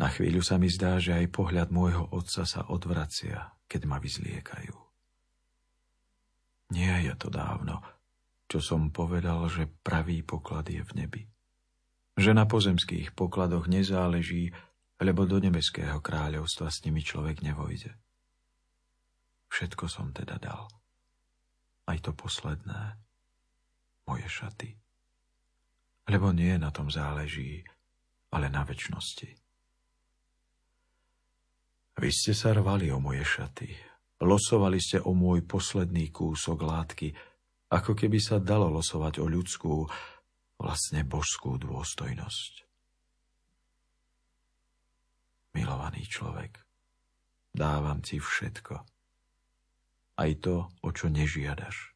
[0.00, 4.72] Na chvíľu sa mi zdá, že aj pohľad môjho otca sa odvracia, keď ma vyzliekajú.
[6.72, 7.84] Nie je to dávno,
[8.48, 11.22] čo som povedal, že pravý poklad je v nebi.
[12.16, 14.48] Že na pozemských pokladoch nezáleží,
[14.96, 17.92] lebo do nebeského kráľovstva s nimi človek nevojde.
[19.54, 20.66] Všetko som teda dal.
[21.86, 22.98] Aj to posledné.
[24.10, 24.74] Moje šaty.
[26.10, 27.62] Lebo nie na tom záleží,
[28.34, 29.30] ale na väčšnosti.
[31.94, 33.70] Vy ste sa rvali o moje šaty.
[34.26, 37.14] Losovali ste o môj posledný kúsok látky,
[37.70, 39.86] ako keby sa dalo losovať o ľudskú,
[40.58, 42.52] vlastne božskú dôstojnosť.
[45.54, 46.58] Milovaný človek,
[47.54, 48.82] dávam ti všetko–
[50.14, 51.92] aj to, o čo nežiadaš.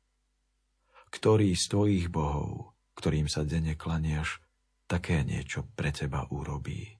[1.08, 4.42] Ktorý z tvojich bohov, ktorým sa denne klaniaš,
[4.90, 6.97] také niečo pre teba urobí.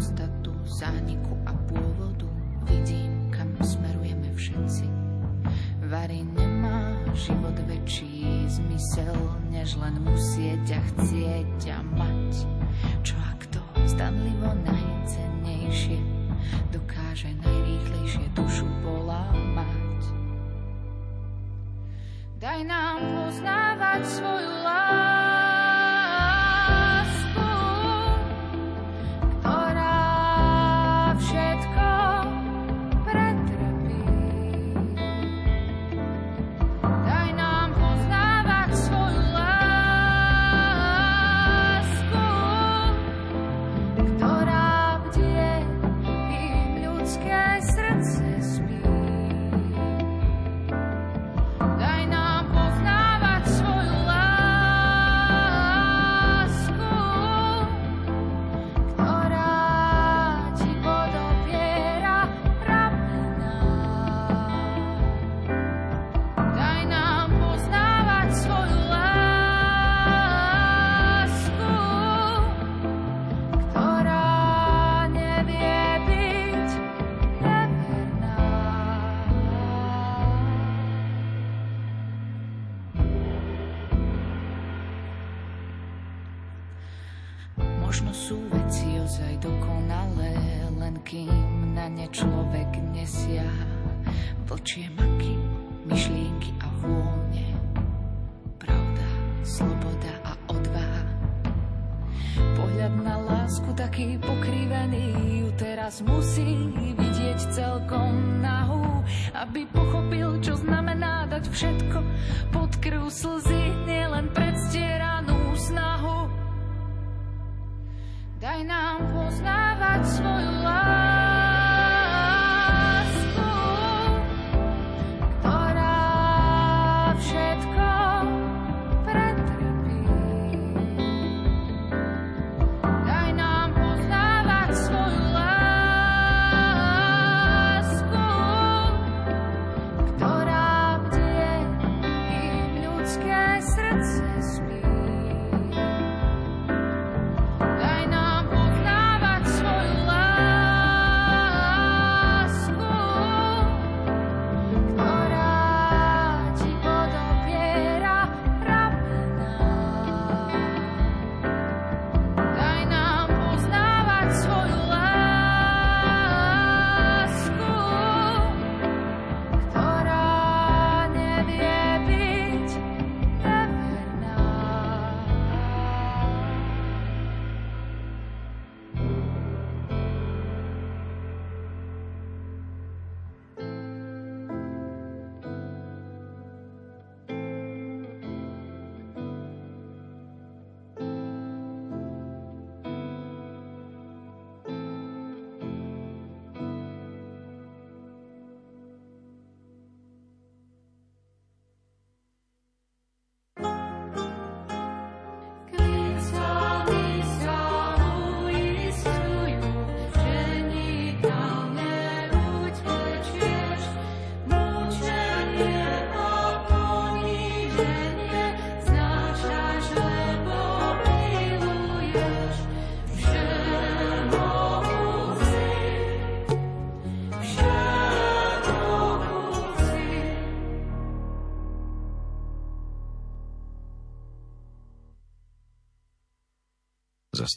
[0.00, 2.24] podstatu zániku a pôvodu,
[2.64, 4.88] vidím, kam smerujeme všetci.
[5.92, 9.12] Vary nemá život väčší zmysel,
[9.52, 12.32] než len musieť a chcieť a mať.
[13.04, 16.00] Čo a kto stanlivo najcennejšie
[16.72, 20.00] dokáže najrýchlejšie dušu polámať.
[22.40, 25.19] Daj nám poznávať svoju lásku,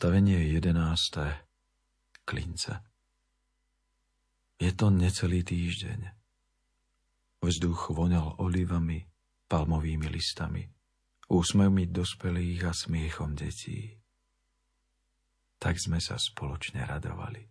[0.03, 2.27] Zastavenie 11.
[2.27, 2.83] Klince.
[4.59, 6.11] Je to necelý týždeň.
[7.39, 9.07] Vzduch voňal olivami,
[9.47, 10.67] palmovými listami,
[11.31, 13.95] úsmevmi dospelých a smiechom detí.
[15.63, 17.47] Tak sme sa spoločne radovali.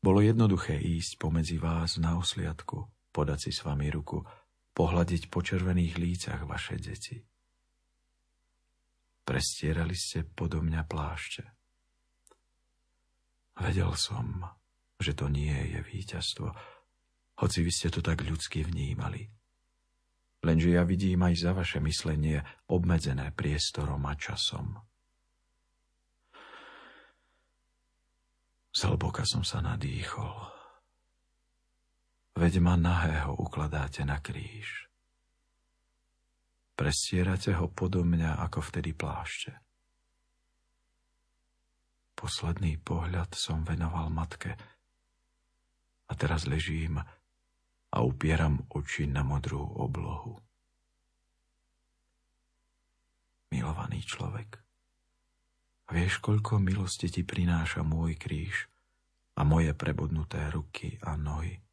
[0.00, 4.24] Bolo jednoduché ísť pomedzi vás na osliadku, podať si s vami ruku,
[4.72, 7.20] pohľadiť po červených lícach vaše deti.
[9.26, 11.42] Prestierali ste podo mňa plášte.
[13.58, 14.46] Vedel som,
[15.02, 16.54] že to nie je víťazstvo,
[17.42, 19.26] hoci vy ste to tak ľudsky vnímali.
[20.46, 22.38] Lenže ja vidím aj za vaše myslenie
[22.70, 24.78] obmedzené priestorom a časom.
[28.70, 30.54] Zhlboka som sa nadýchol.
[32.36, 34.85] Veď ma nahého ukladáte na kríž.
[36.76, 39.56] Prestierate ho podo mňa ako vtedy plášte.
[42.12, 44.52] Posledný pohľad som venoval matke
[46.06, 47.00] a teraz ležím
[47.92, 50.36] a upieram oči na modrú oblohu.
[53.52, 54.60] Milovaný človek,
[55.88, 58.68] vieš, koľko milosti ti prináša môj kríž
[59.36, 61.65] a moje prebodnuté ruky a nohy.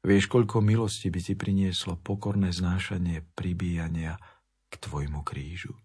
[0.00, 4.16] Vieš, koľko milosti by ti prinieslo pokorné znášanie pribíjania
[4.72, 5.76] k tvojmu krížu.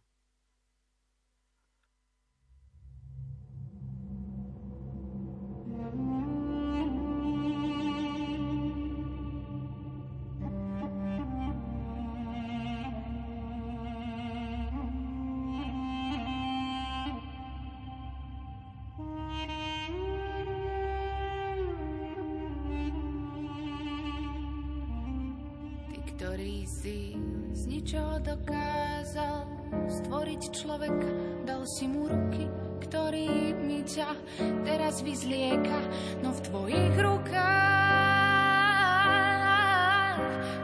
[35.06, 35.80] Vyzlieka,
[36.26, 37.40] no v tvojich rukách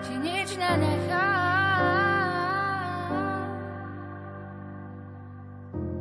[0.04, 1.30] ti nič nenechá.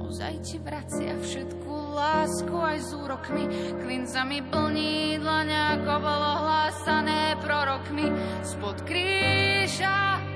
[0.02, 3.44] Ozaj ti vracia všetku lásku aj s úrokmi,
[3.84, 8.10] klincami plní dlaňa, ako bolo hlásané prorokmi
[8.42, 10.29] spod kríža.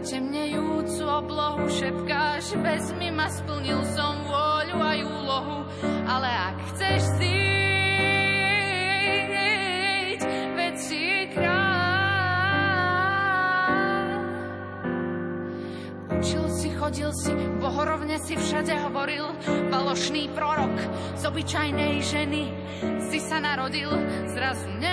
[0.00, 5.68] Temnejúcu oblohu, šepkáš, vezmi ma, splnil som vôľu aj úlohu,
[6.08, 7.40] ale ak chceš zíť,
[10.56, 11.70] veď si kráľ.
[16.16, 19.28] Učil si, chodil si, bohorovne si všade hovoril,
[19.68, 20.80] falošný prorok
[21.20, 22.48] z obyčajnej ženy
[23.12, 23.92] si sa narodil,
[24.32, 24.89] zrazu nemá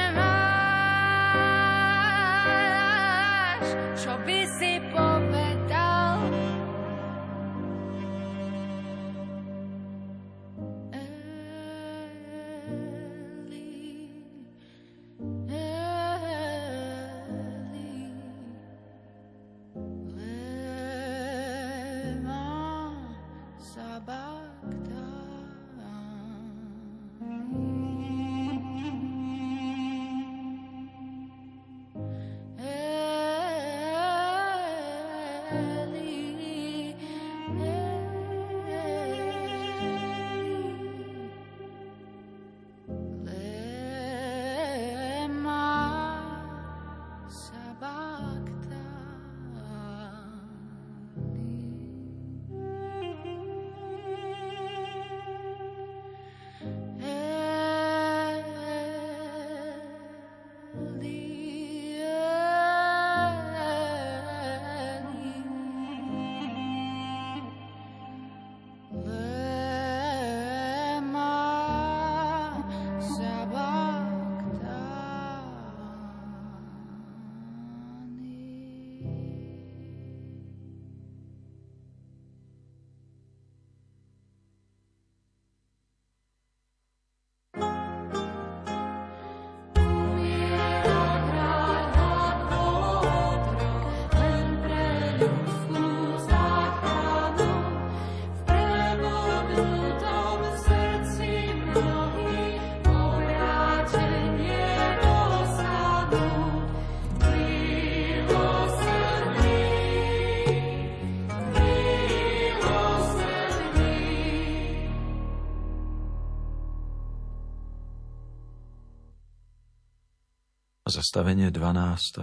[120.88, 122.16] Zastavenie 12.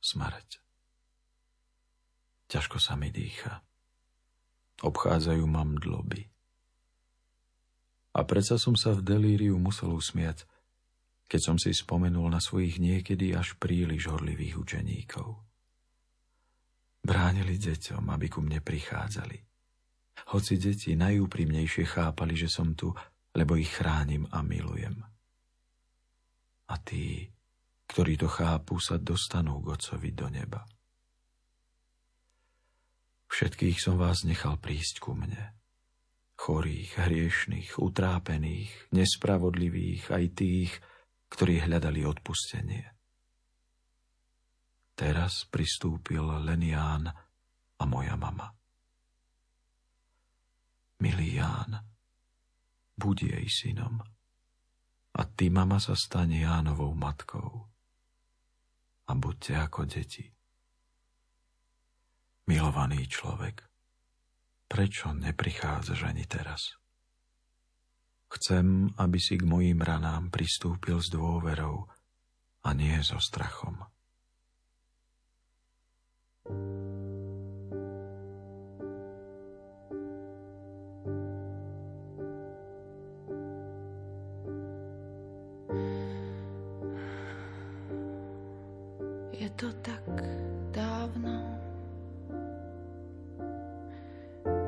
[0.00, 0.48] Smrť.
[2.48, 3.60] Ťažko sa mi dýcha.
[4.80, 6.32] Obchádzajú ma mdloby.
[8.16, 10.48] A predsa som sa v delíriu musel usmiať,
[11.28, 15.28] keď som si spomenul na svojich niekedy až príliš horlivých učeníkov.
[17.04, 19.44] Bránili deťom, aby ku mne prichádzali.
[20.32, 22.96] Hoci deti najúprimnejšie chápali, že som tu,
[23.36, 25.04] lebo ich chránim a milujem.
[26.72, 27.28] A tí,
[27.88, 30.62] ktorí to chápu, sa dostanú k Otcovi do neba.
[33.28, 35.56] Všetkých som vás nechal prísť ku mne.
[36.38, 40.72] Chorých, hriešných, utrápených, nespravodlivých, aj tých,
[41.32, 42.84] ktorí hľadali odpustenie.
[44.94, 47.04] Teraz pristúpil len Ján
[47.78, 48.52] a moja mama.
[50.98, 51.78] Milý Ján,
[52.98, 54.02] buď jej synom
[55.18, 57.77] a ty, mama, sa stane Jánovou matkou
[59.08, 60.28] a buďte ako deti.
[62.48, 63.64] Milovaný človek,
[64.68, 66.76] prečo neprichádzaš ani teraz?
[68.28, 71.88] Chcem, aby si k mojim ranám pristúpil s dôverou
[72.64, 73.80] a nie so strachom.
[89.58, 90.06] To tak
[90.70, 91.42] dávno.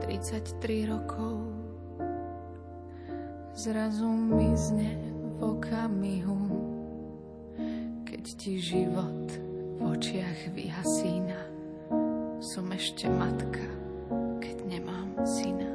[0.03, 1.47] 33 rokov
[3.55, 4.99] zrazu mizne
[5.39, 6.43] v okamihu,
[8.03, 9.31] keď ti život
[9.79, 11.39] v očiach vyhasína.
[12.43, 13.63] Som ešte matka,
[14.43, 15.71] keď nemám syna.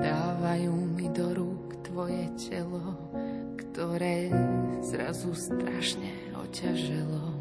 [0.00, 2.96] Dávajú mi do rúk tvoje telo,
[3.60, 4.32] ktoré
[4.80, 7.31] zrazu strašne oťaželo.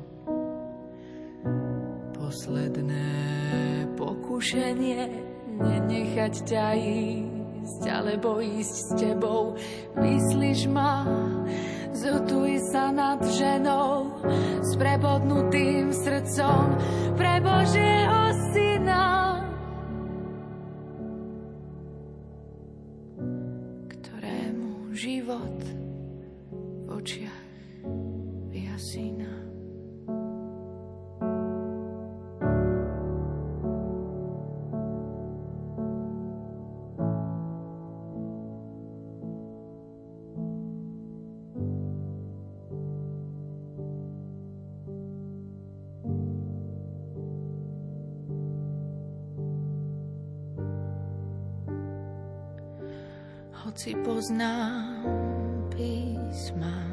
[2.41, 3.05] Posledné
[4.01, 5.01] pokušenie
[5.61, 9.53] nenechať ťa ísť, alebo ísť s tebou.
[9.93, 11.05] Myslíš ma,
[11.93, 14.25] zotuj sa nad ženou
[14.57, 16.81] s prebodnutým srdcom
[17.13, 18.70] pre Božieho syna.
[53.71, 54.99] Hoci poznám
[55.71, 56.91] písma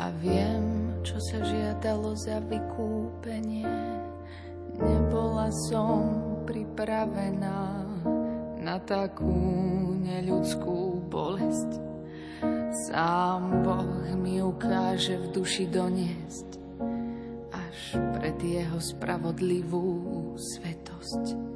[0.00, 3.68] a viem, čo sa žiadalo za vykúpenie.
[4.72, 6.00] Nebola som
[6.48, 7.92] pripravená
[8.64, 9.36] na takú
[10.00, 11.68] neľudskú bolesť.
[12.88, 16.48] Sám Boh mi ukáže v duši doniesť
[17.52, 19.92] až pred jeho spravodlivú
[20.40, 21.47] svetosť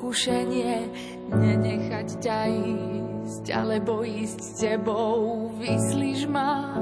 [0.00, 0.88] pokušenie
[1.28, 5.52] nenechať ťa ísť, alebo ísť s tebou.
[5.60, 6.72] Vyslíš ma,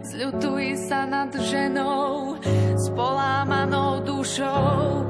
[0.00, 2.40] zľutuj sa nad ženou,
[2.72, 5.07] s polámanou dušou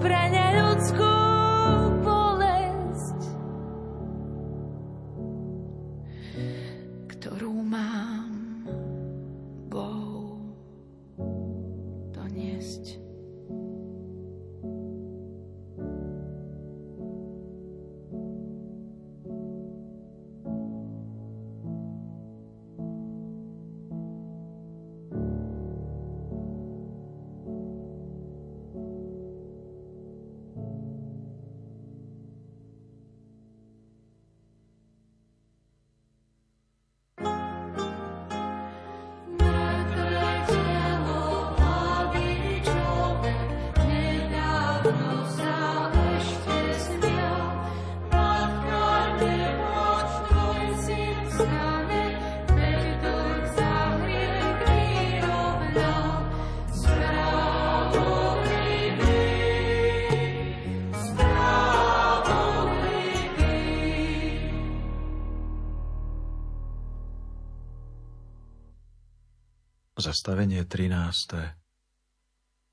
[70.28, 71.56] Zastavenie 13.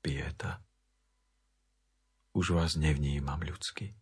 [0.04, 0.60] Pieta.
[2.36, 3.96] Už vás nevnímam ľudsky.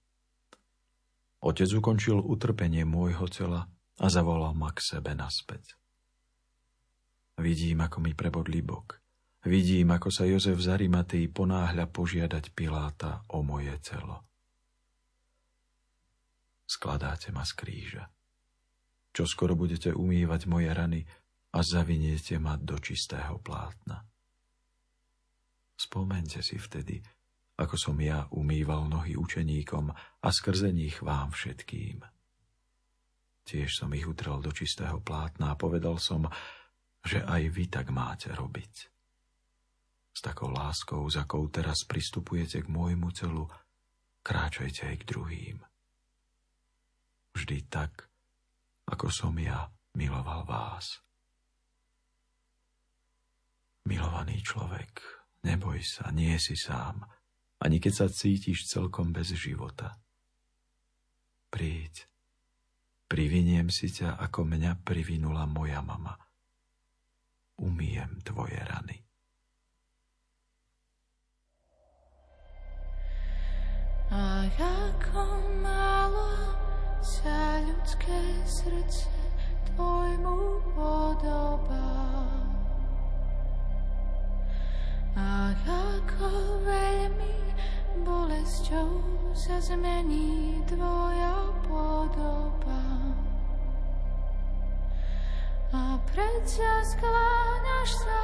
[1.38, 3.70] Otec ukončil utrpenie môjho tela
[4.02, 5.78] a zavolal ma k sebe naspäť.
[7.38, 8.98] Vidím, ako mi prebodli bok.
[9.46, 14.26] Vidím, ako sa Jozef Zarimatý ponáhľa požiadať Piláta o moje telo.
[16.66, 18.10] Skladáte ma z kríža.
[19.14, 21.06] Čo skoro budete umývať moje rany
[21.54, 24.02] a zaviniete ma do čistého plátna.
[25.78, 26.98] Spomente si vtedy,
[27.54, 32.02] ako som ja umýval nohy učeníkom a skrze nich vám všetkým.
[33.46, 36.26] Tiež som ich utrel do čistého plátna a povedal som,
[37.04, 38.74] že aj vy tak máte robiť.
[40.14, 43.46] S takou láskou, za akou teraz pristupujete k môjmu telu,
[44.26, 45.56] kráčajte aj k druhým.
[47.34, 48.08] Vždy tak,
[48.88, 51.04] ako som ja miloval vás.
[53.84, 55.04] Milovaný človek,
[55.44, 57.04] neboj sa, nie si sám,
[57.60, 60.00] ani keď sa cítiš celkom bez života.
[61.52, 62.08] Príď,
[63.12, 66.16] priviniem si ťa, ako mňa privinula moja mama.
[67.60, 69.04] Umiem tvoje rany.
[74.08, 75.24] A ako
[75.60, 76.32] málo
[77.04, 79.12] sa ľudské srdce
[79.72, 80.36] tvojmu
[80.72, 82.53] podobá.
[85.14, 86.26] Ach, ako
[86.66, 87.38] veľmi
[88.02, 88.98] bolesťou
[89.30, 92.82] sa zmení tvoja podoba.
[95.70, 98.22] A predsa skláňaš sa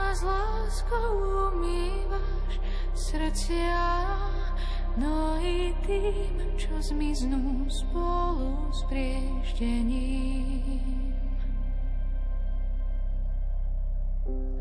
[0.00, 1.12] a s láskou
[1.52, 2.56] umývaš
[2.96, 4.08] srdcia
[4.96, 11.09] no i tým, čo zmiznú spolu s prieždením.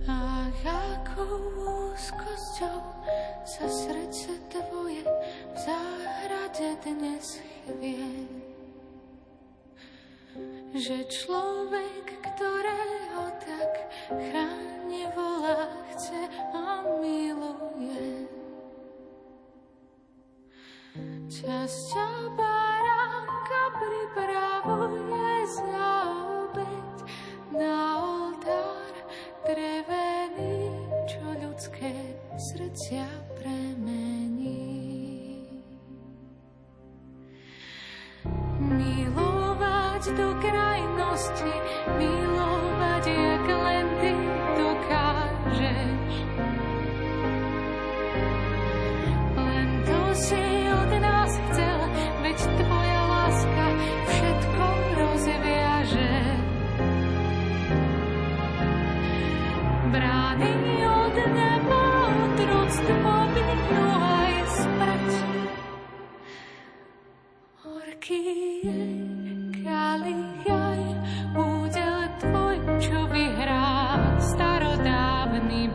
[0.08, 1.24] Ach, ako
[1.92, 2.80] úzkosťou
[3.44, 8.30] sa srdce tvoje v záhrade dnes chvie.
[10.72, 13.74] Že človek, ktorého tak
[14.08, 18.30] chráne volá, chce a miluje.
[21.30, 22.08] Časťa
[22.38, 25.88] baránka pripravuje za
[26.46, 26.96] obeď
[27.54, 28.29] na oltár
[29.50, 30.70] drevený,
[31.10, 31.90] čo ľudské
[33.34, 34.62] premení.
[38.62, 41.54] Milovať do krajnosti,
[41.98, 43.46] milovať, jak
[44.54, 46.14] dokážeš.
[71.70, 75.69] Údel tvoj, čo vyhrá starodávny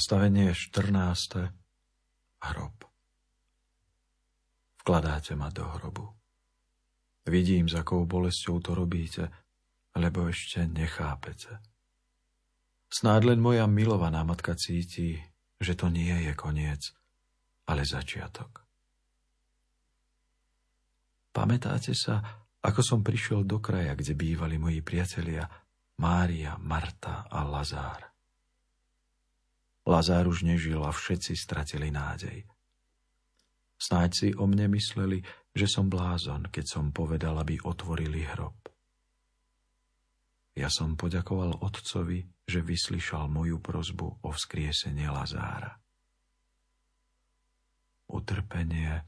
[0.00, 1.52] Zastavenie 14.
[2.40, 2.76] Hrob.
[4.80, 6.16] Vkladáte ma do hrobu.
[7.28, 9.28] Vidím, s akou bolesťou to robíte,
[9.92, 11.60] lebo ešte nechápete.
[12.88, 15.20] Snáď len moja milovaná matka cíti,
[15.60, 16.96] že to nie je koniec,
[17.68, 18.64] ale začiatok.
[21.28, 25.44] Pamätáte sa, ako som prišiel do kraja, kde bývali moji priatelia
[26.00, 28.09] Mária, Marta a Lazár.
[29.88, 32.44] Lazár už nežil a všetci stratili nádej.
[33.80, 35.24] Snáď si o mne mysleli,
[35.56, 38.60] že som blázon, keď som povedal, aby otvorili hrob.
[40.52, 45.80] Ja som poďakoval otcovi, že vyslyšal moju prozbu o vzkriesenie Lazára.
[48.10, 49.00] Utrpenie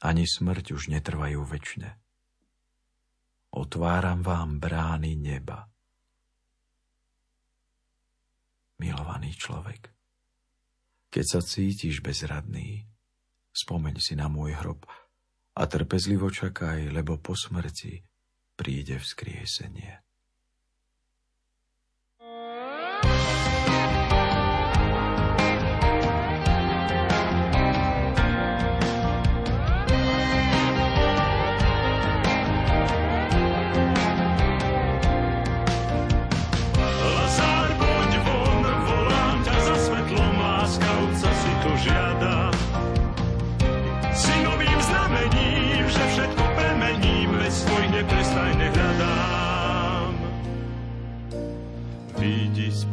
[0.00, 1.90] ani smrť už netrvajú väčšine.
[3.58, 5.66] Otváram vám brány neba.
[8.78, 9.90] Milovaný človek,
[11.08, 12.88] keď sa cítiš bezradný,
[13.52, 14.84] spomeň si na môj hrob
[15.58, 18.04] a trpezlivo čakaj, lebo po smrti
[18.54, 20.07] príde vzkriesenie.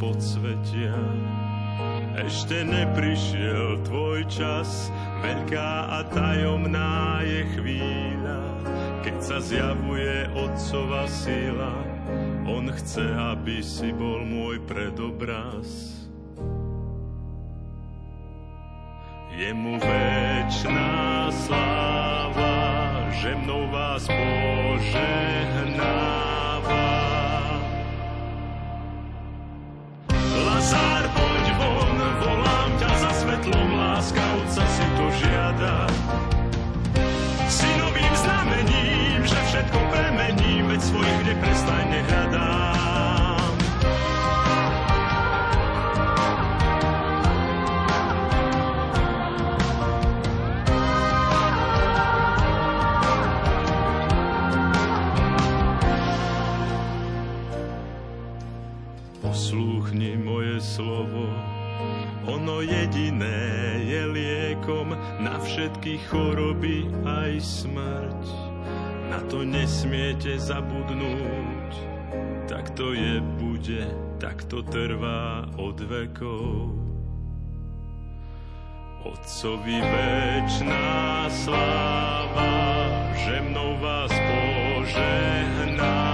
[0.05, 1.01] Vidí spod svetia,
[2.13, 4.93] ešte neprišiel tvoj čas,
[5.25, 8.41] veľká a tajomná je chvíľa,
[9.01, 11.73] keď sa zjavuje otcova sila.
[12.45, 13.01] On chce,
[13.33, 15.97] aby si bol môj predobraz.
[19.33, 22.61] Jemu večná sláva,
[23.09, 26.04] že mnou vás požehnáva.
[41.25, 43.53] Neprestajne hľadám.
[59.25, 61.27] Poslúchni moje slovo,
[62.29, 68.44] ono jediné je liekom na všetky choroby aj smrť.
[69.25, 71.73] To nesmiete zabudnúť,
[72.45, 73.83] tak to je, bude,
[74.21, 76.71] tak to trvá od vekov.
[79.05, 82.53] Otcovi večná sláva,
[83.17, 86.04] že mnou vás požehnáva.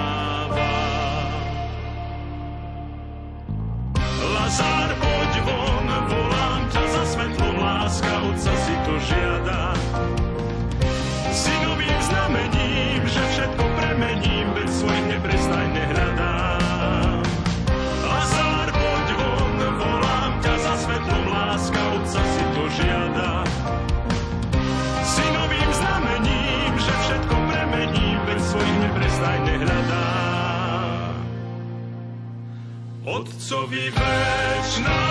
[33.01, 35.01] Otcovi večná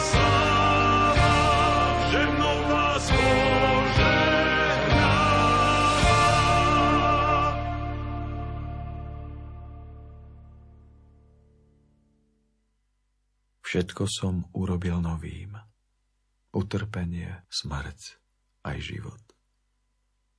[0.00, 1.36] sláva,
[2.08, 4.40] že mnou vás požehnáva.
[13.60, 15.60] Všetko som urobil novým.
[16.56, 18.16] Utrpenie, smrť,
[18.64, 19.20] aj život.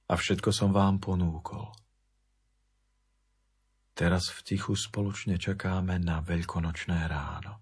[0.09, 1.77] A všetko som vám ponúkol.
[3.97, 7.57] Teraz v tichu spoločne čakáme na veľkonočné ráno.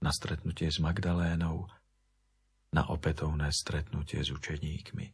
[0.00, 1.68] Na stretnutie s Magdalénou,
[2.72, 5.12] na opätovné stretnutie s učeníkmi.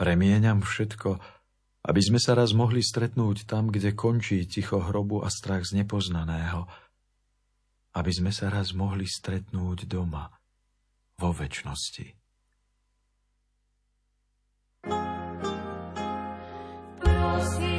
[0.00, 1.20] Premieňam všetko,
[1.84, 6.64] aby sme sa raz mohli stretnúť tam, kde končí ticho hrobu a strach z nepoznaného,
[7.92, 10.32] aby sme sa raz mohli stretnúť doma,
[11.20, 12.23] vo väčšnosti.
[17.44, 17.73] see.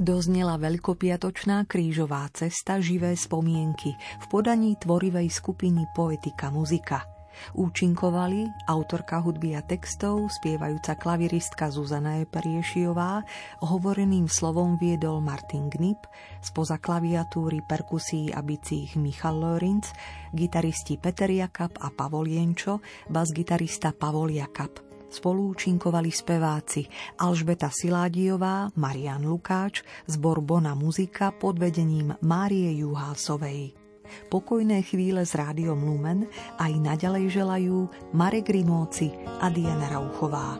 [0.00, 7.04] Doznela veľkopiatočná krížová cesta živé spomienky v podaní tvorivej skupiny Poetika muzika.
[7.52, 13.28] Účinkovali autorka hudby a textov, spievajúca klaviristka Zuzana Eperiešiová,
[13.60, 16.00] hovoreným slovom viedol Martin Gnip,
[16.40, 19.84] spoza klaviatúry, perkusí a bicích Michal Lorinc,
[20.32, 22.80] gitaristi Peter Jakab a Pavol Jenčo,
[23.12, 24.89] bas-gitarista Pavol Jakab.
[25.10, 26.86] Spolu účinkovali speváci
[27.18, 33.74] Alžbeta Siládiová, Marian Lukáč, zbor Bona Muzika pod vedením Márie Juhásovej.
[34.30, 36.26] Pokojné chvíle s rádiom Lumen
[36.58, 39.10] aj naďalej želajú Marek Rimóci
[39.42, 40.58] a Diana Rauchová.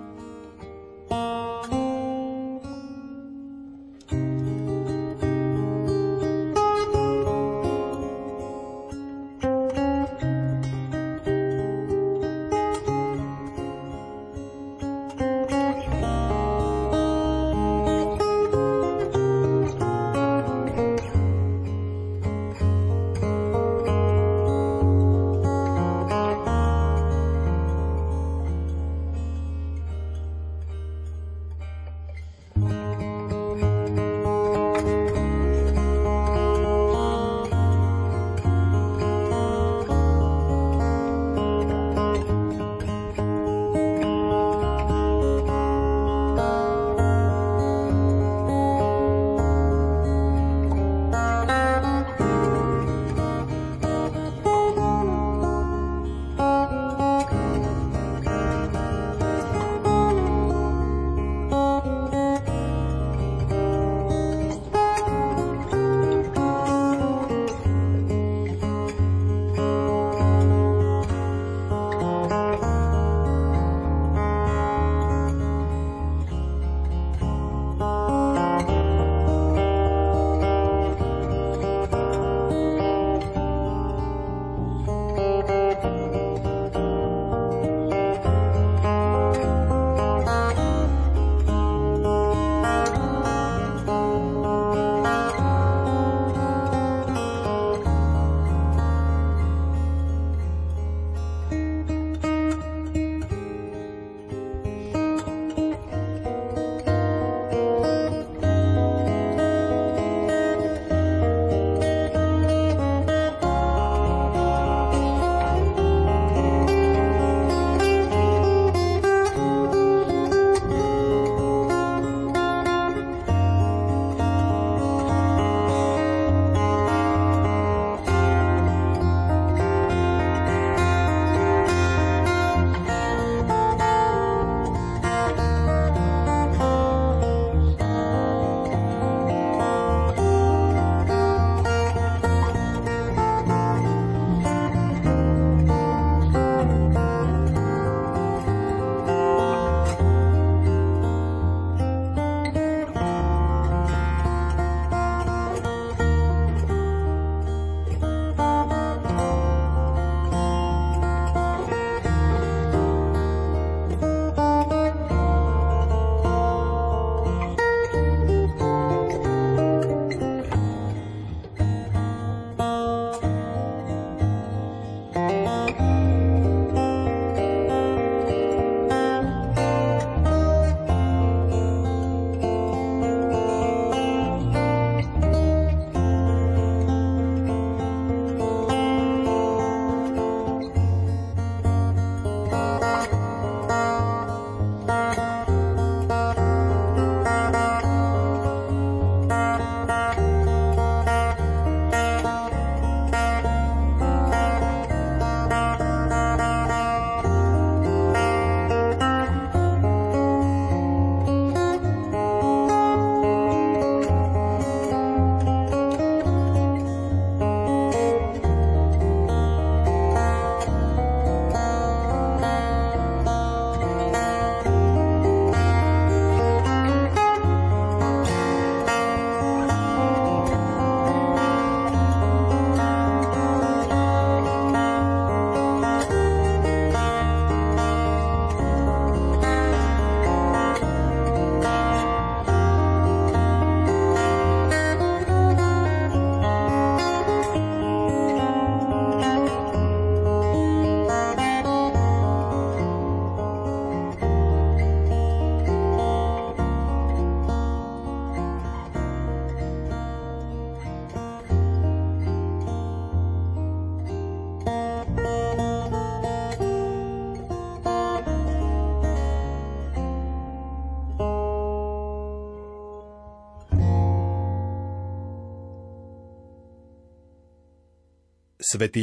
[278.70, 278.98] svätý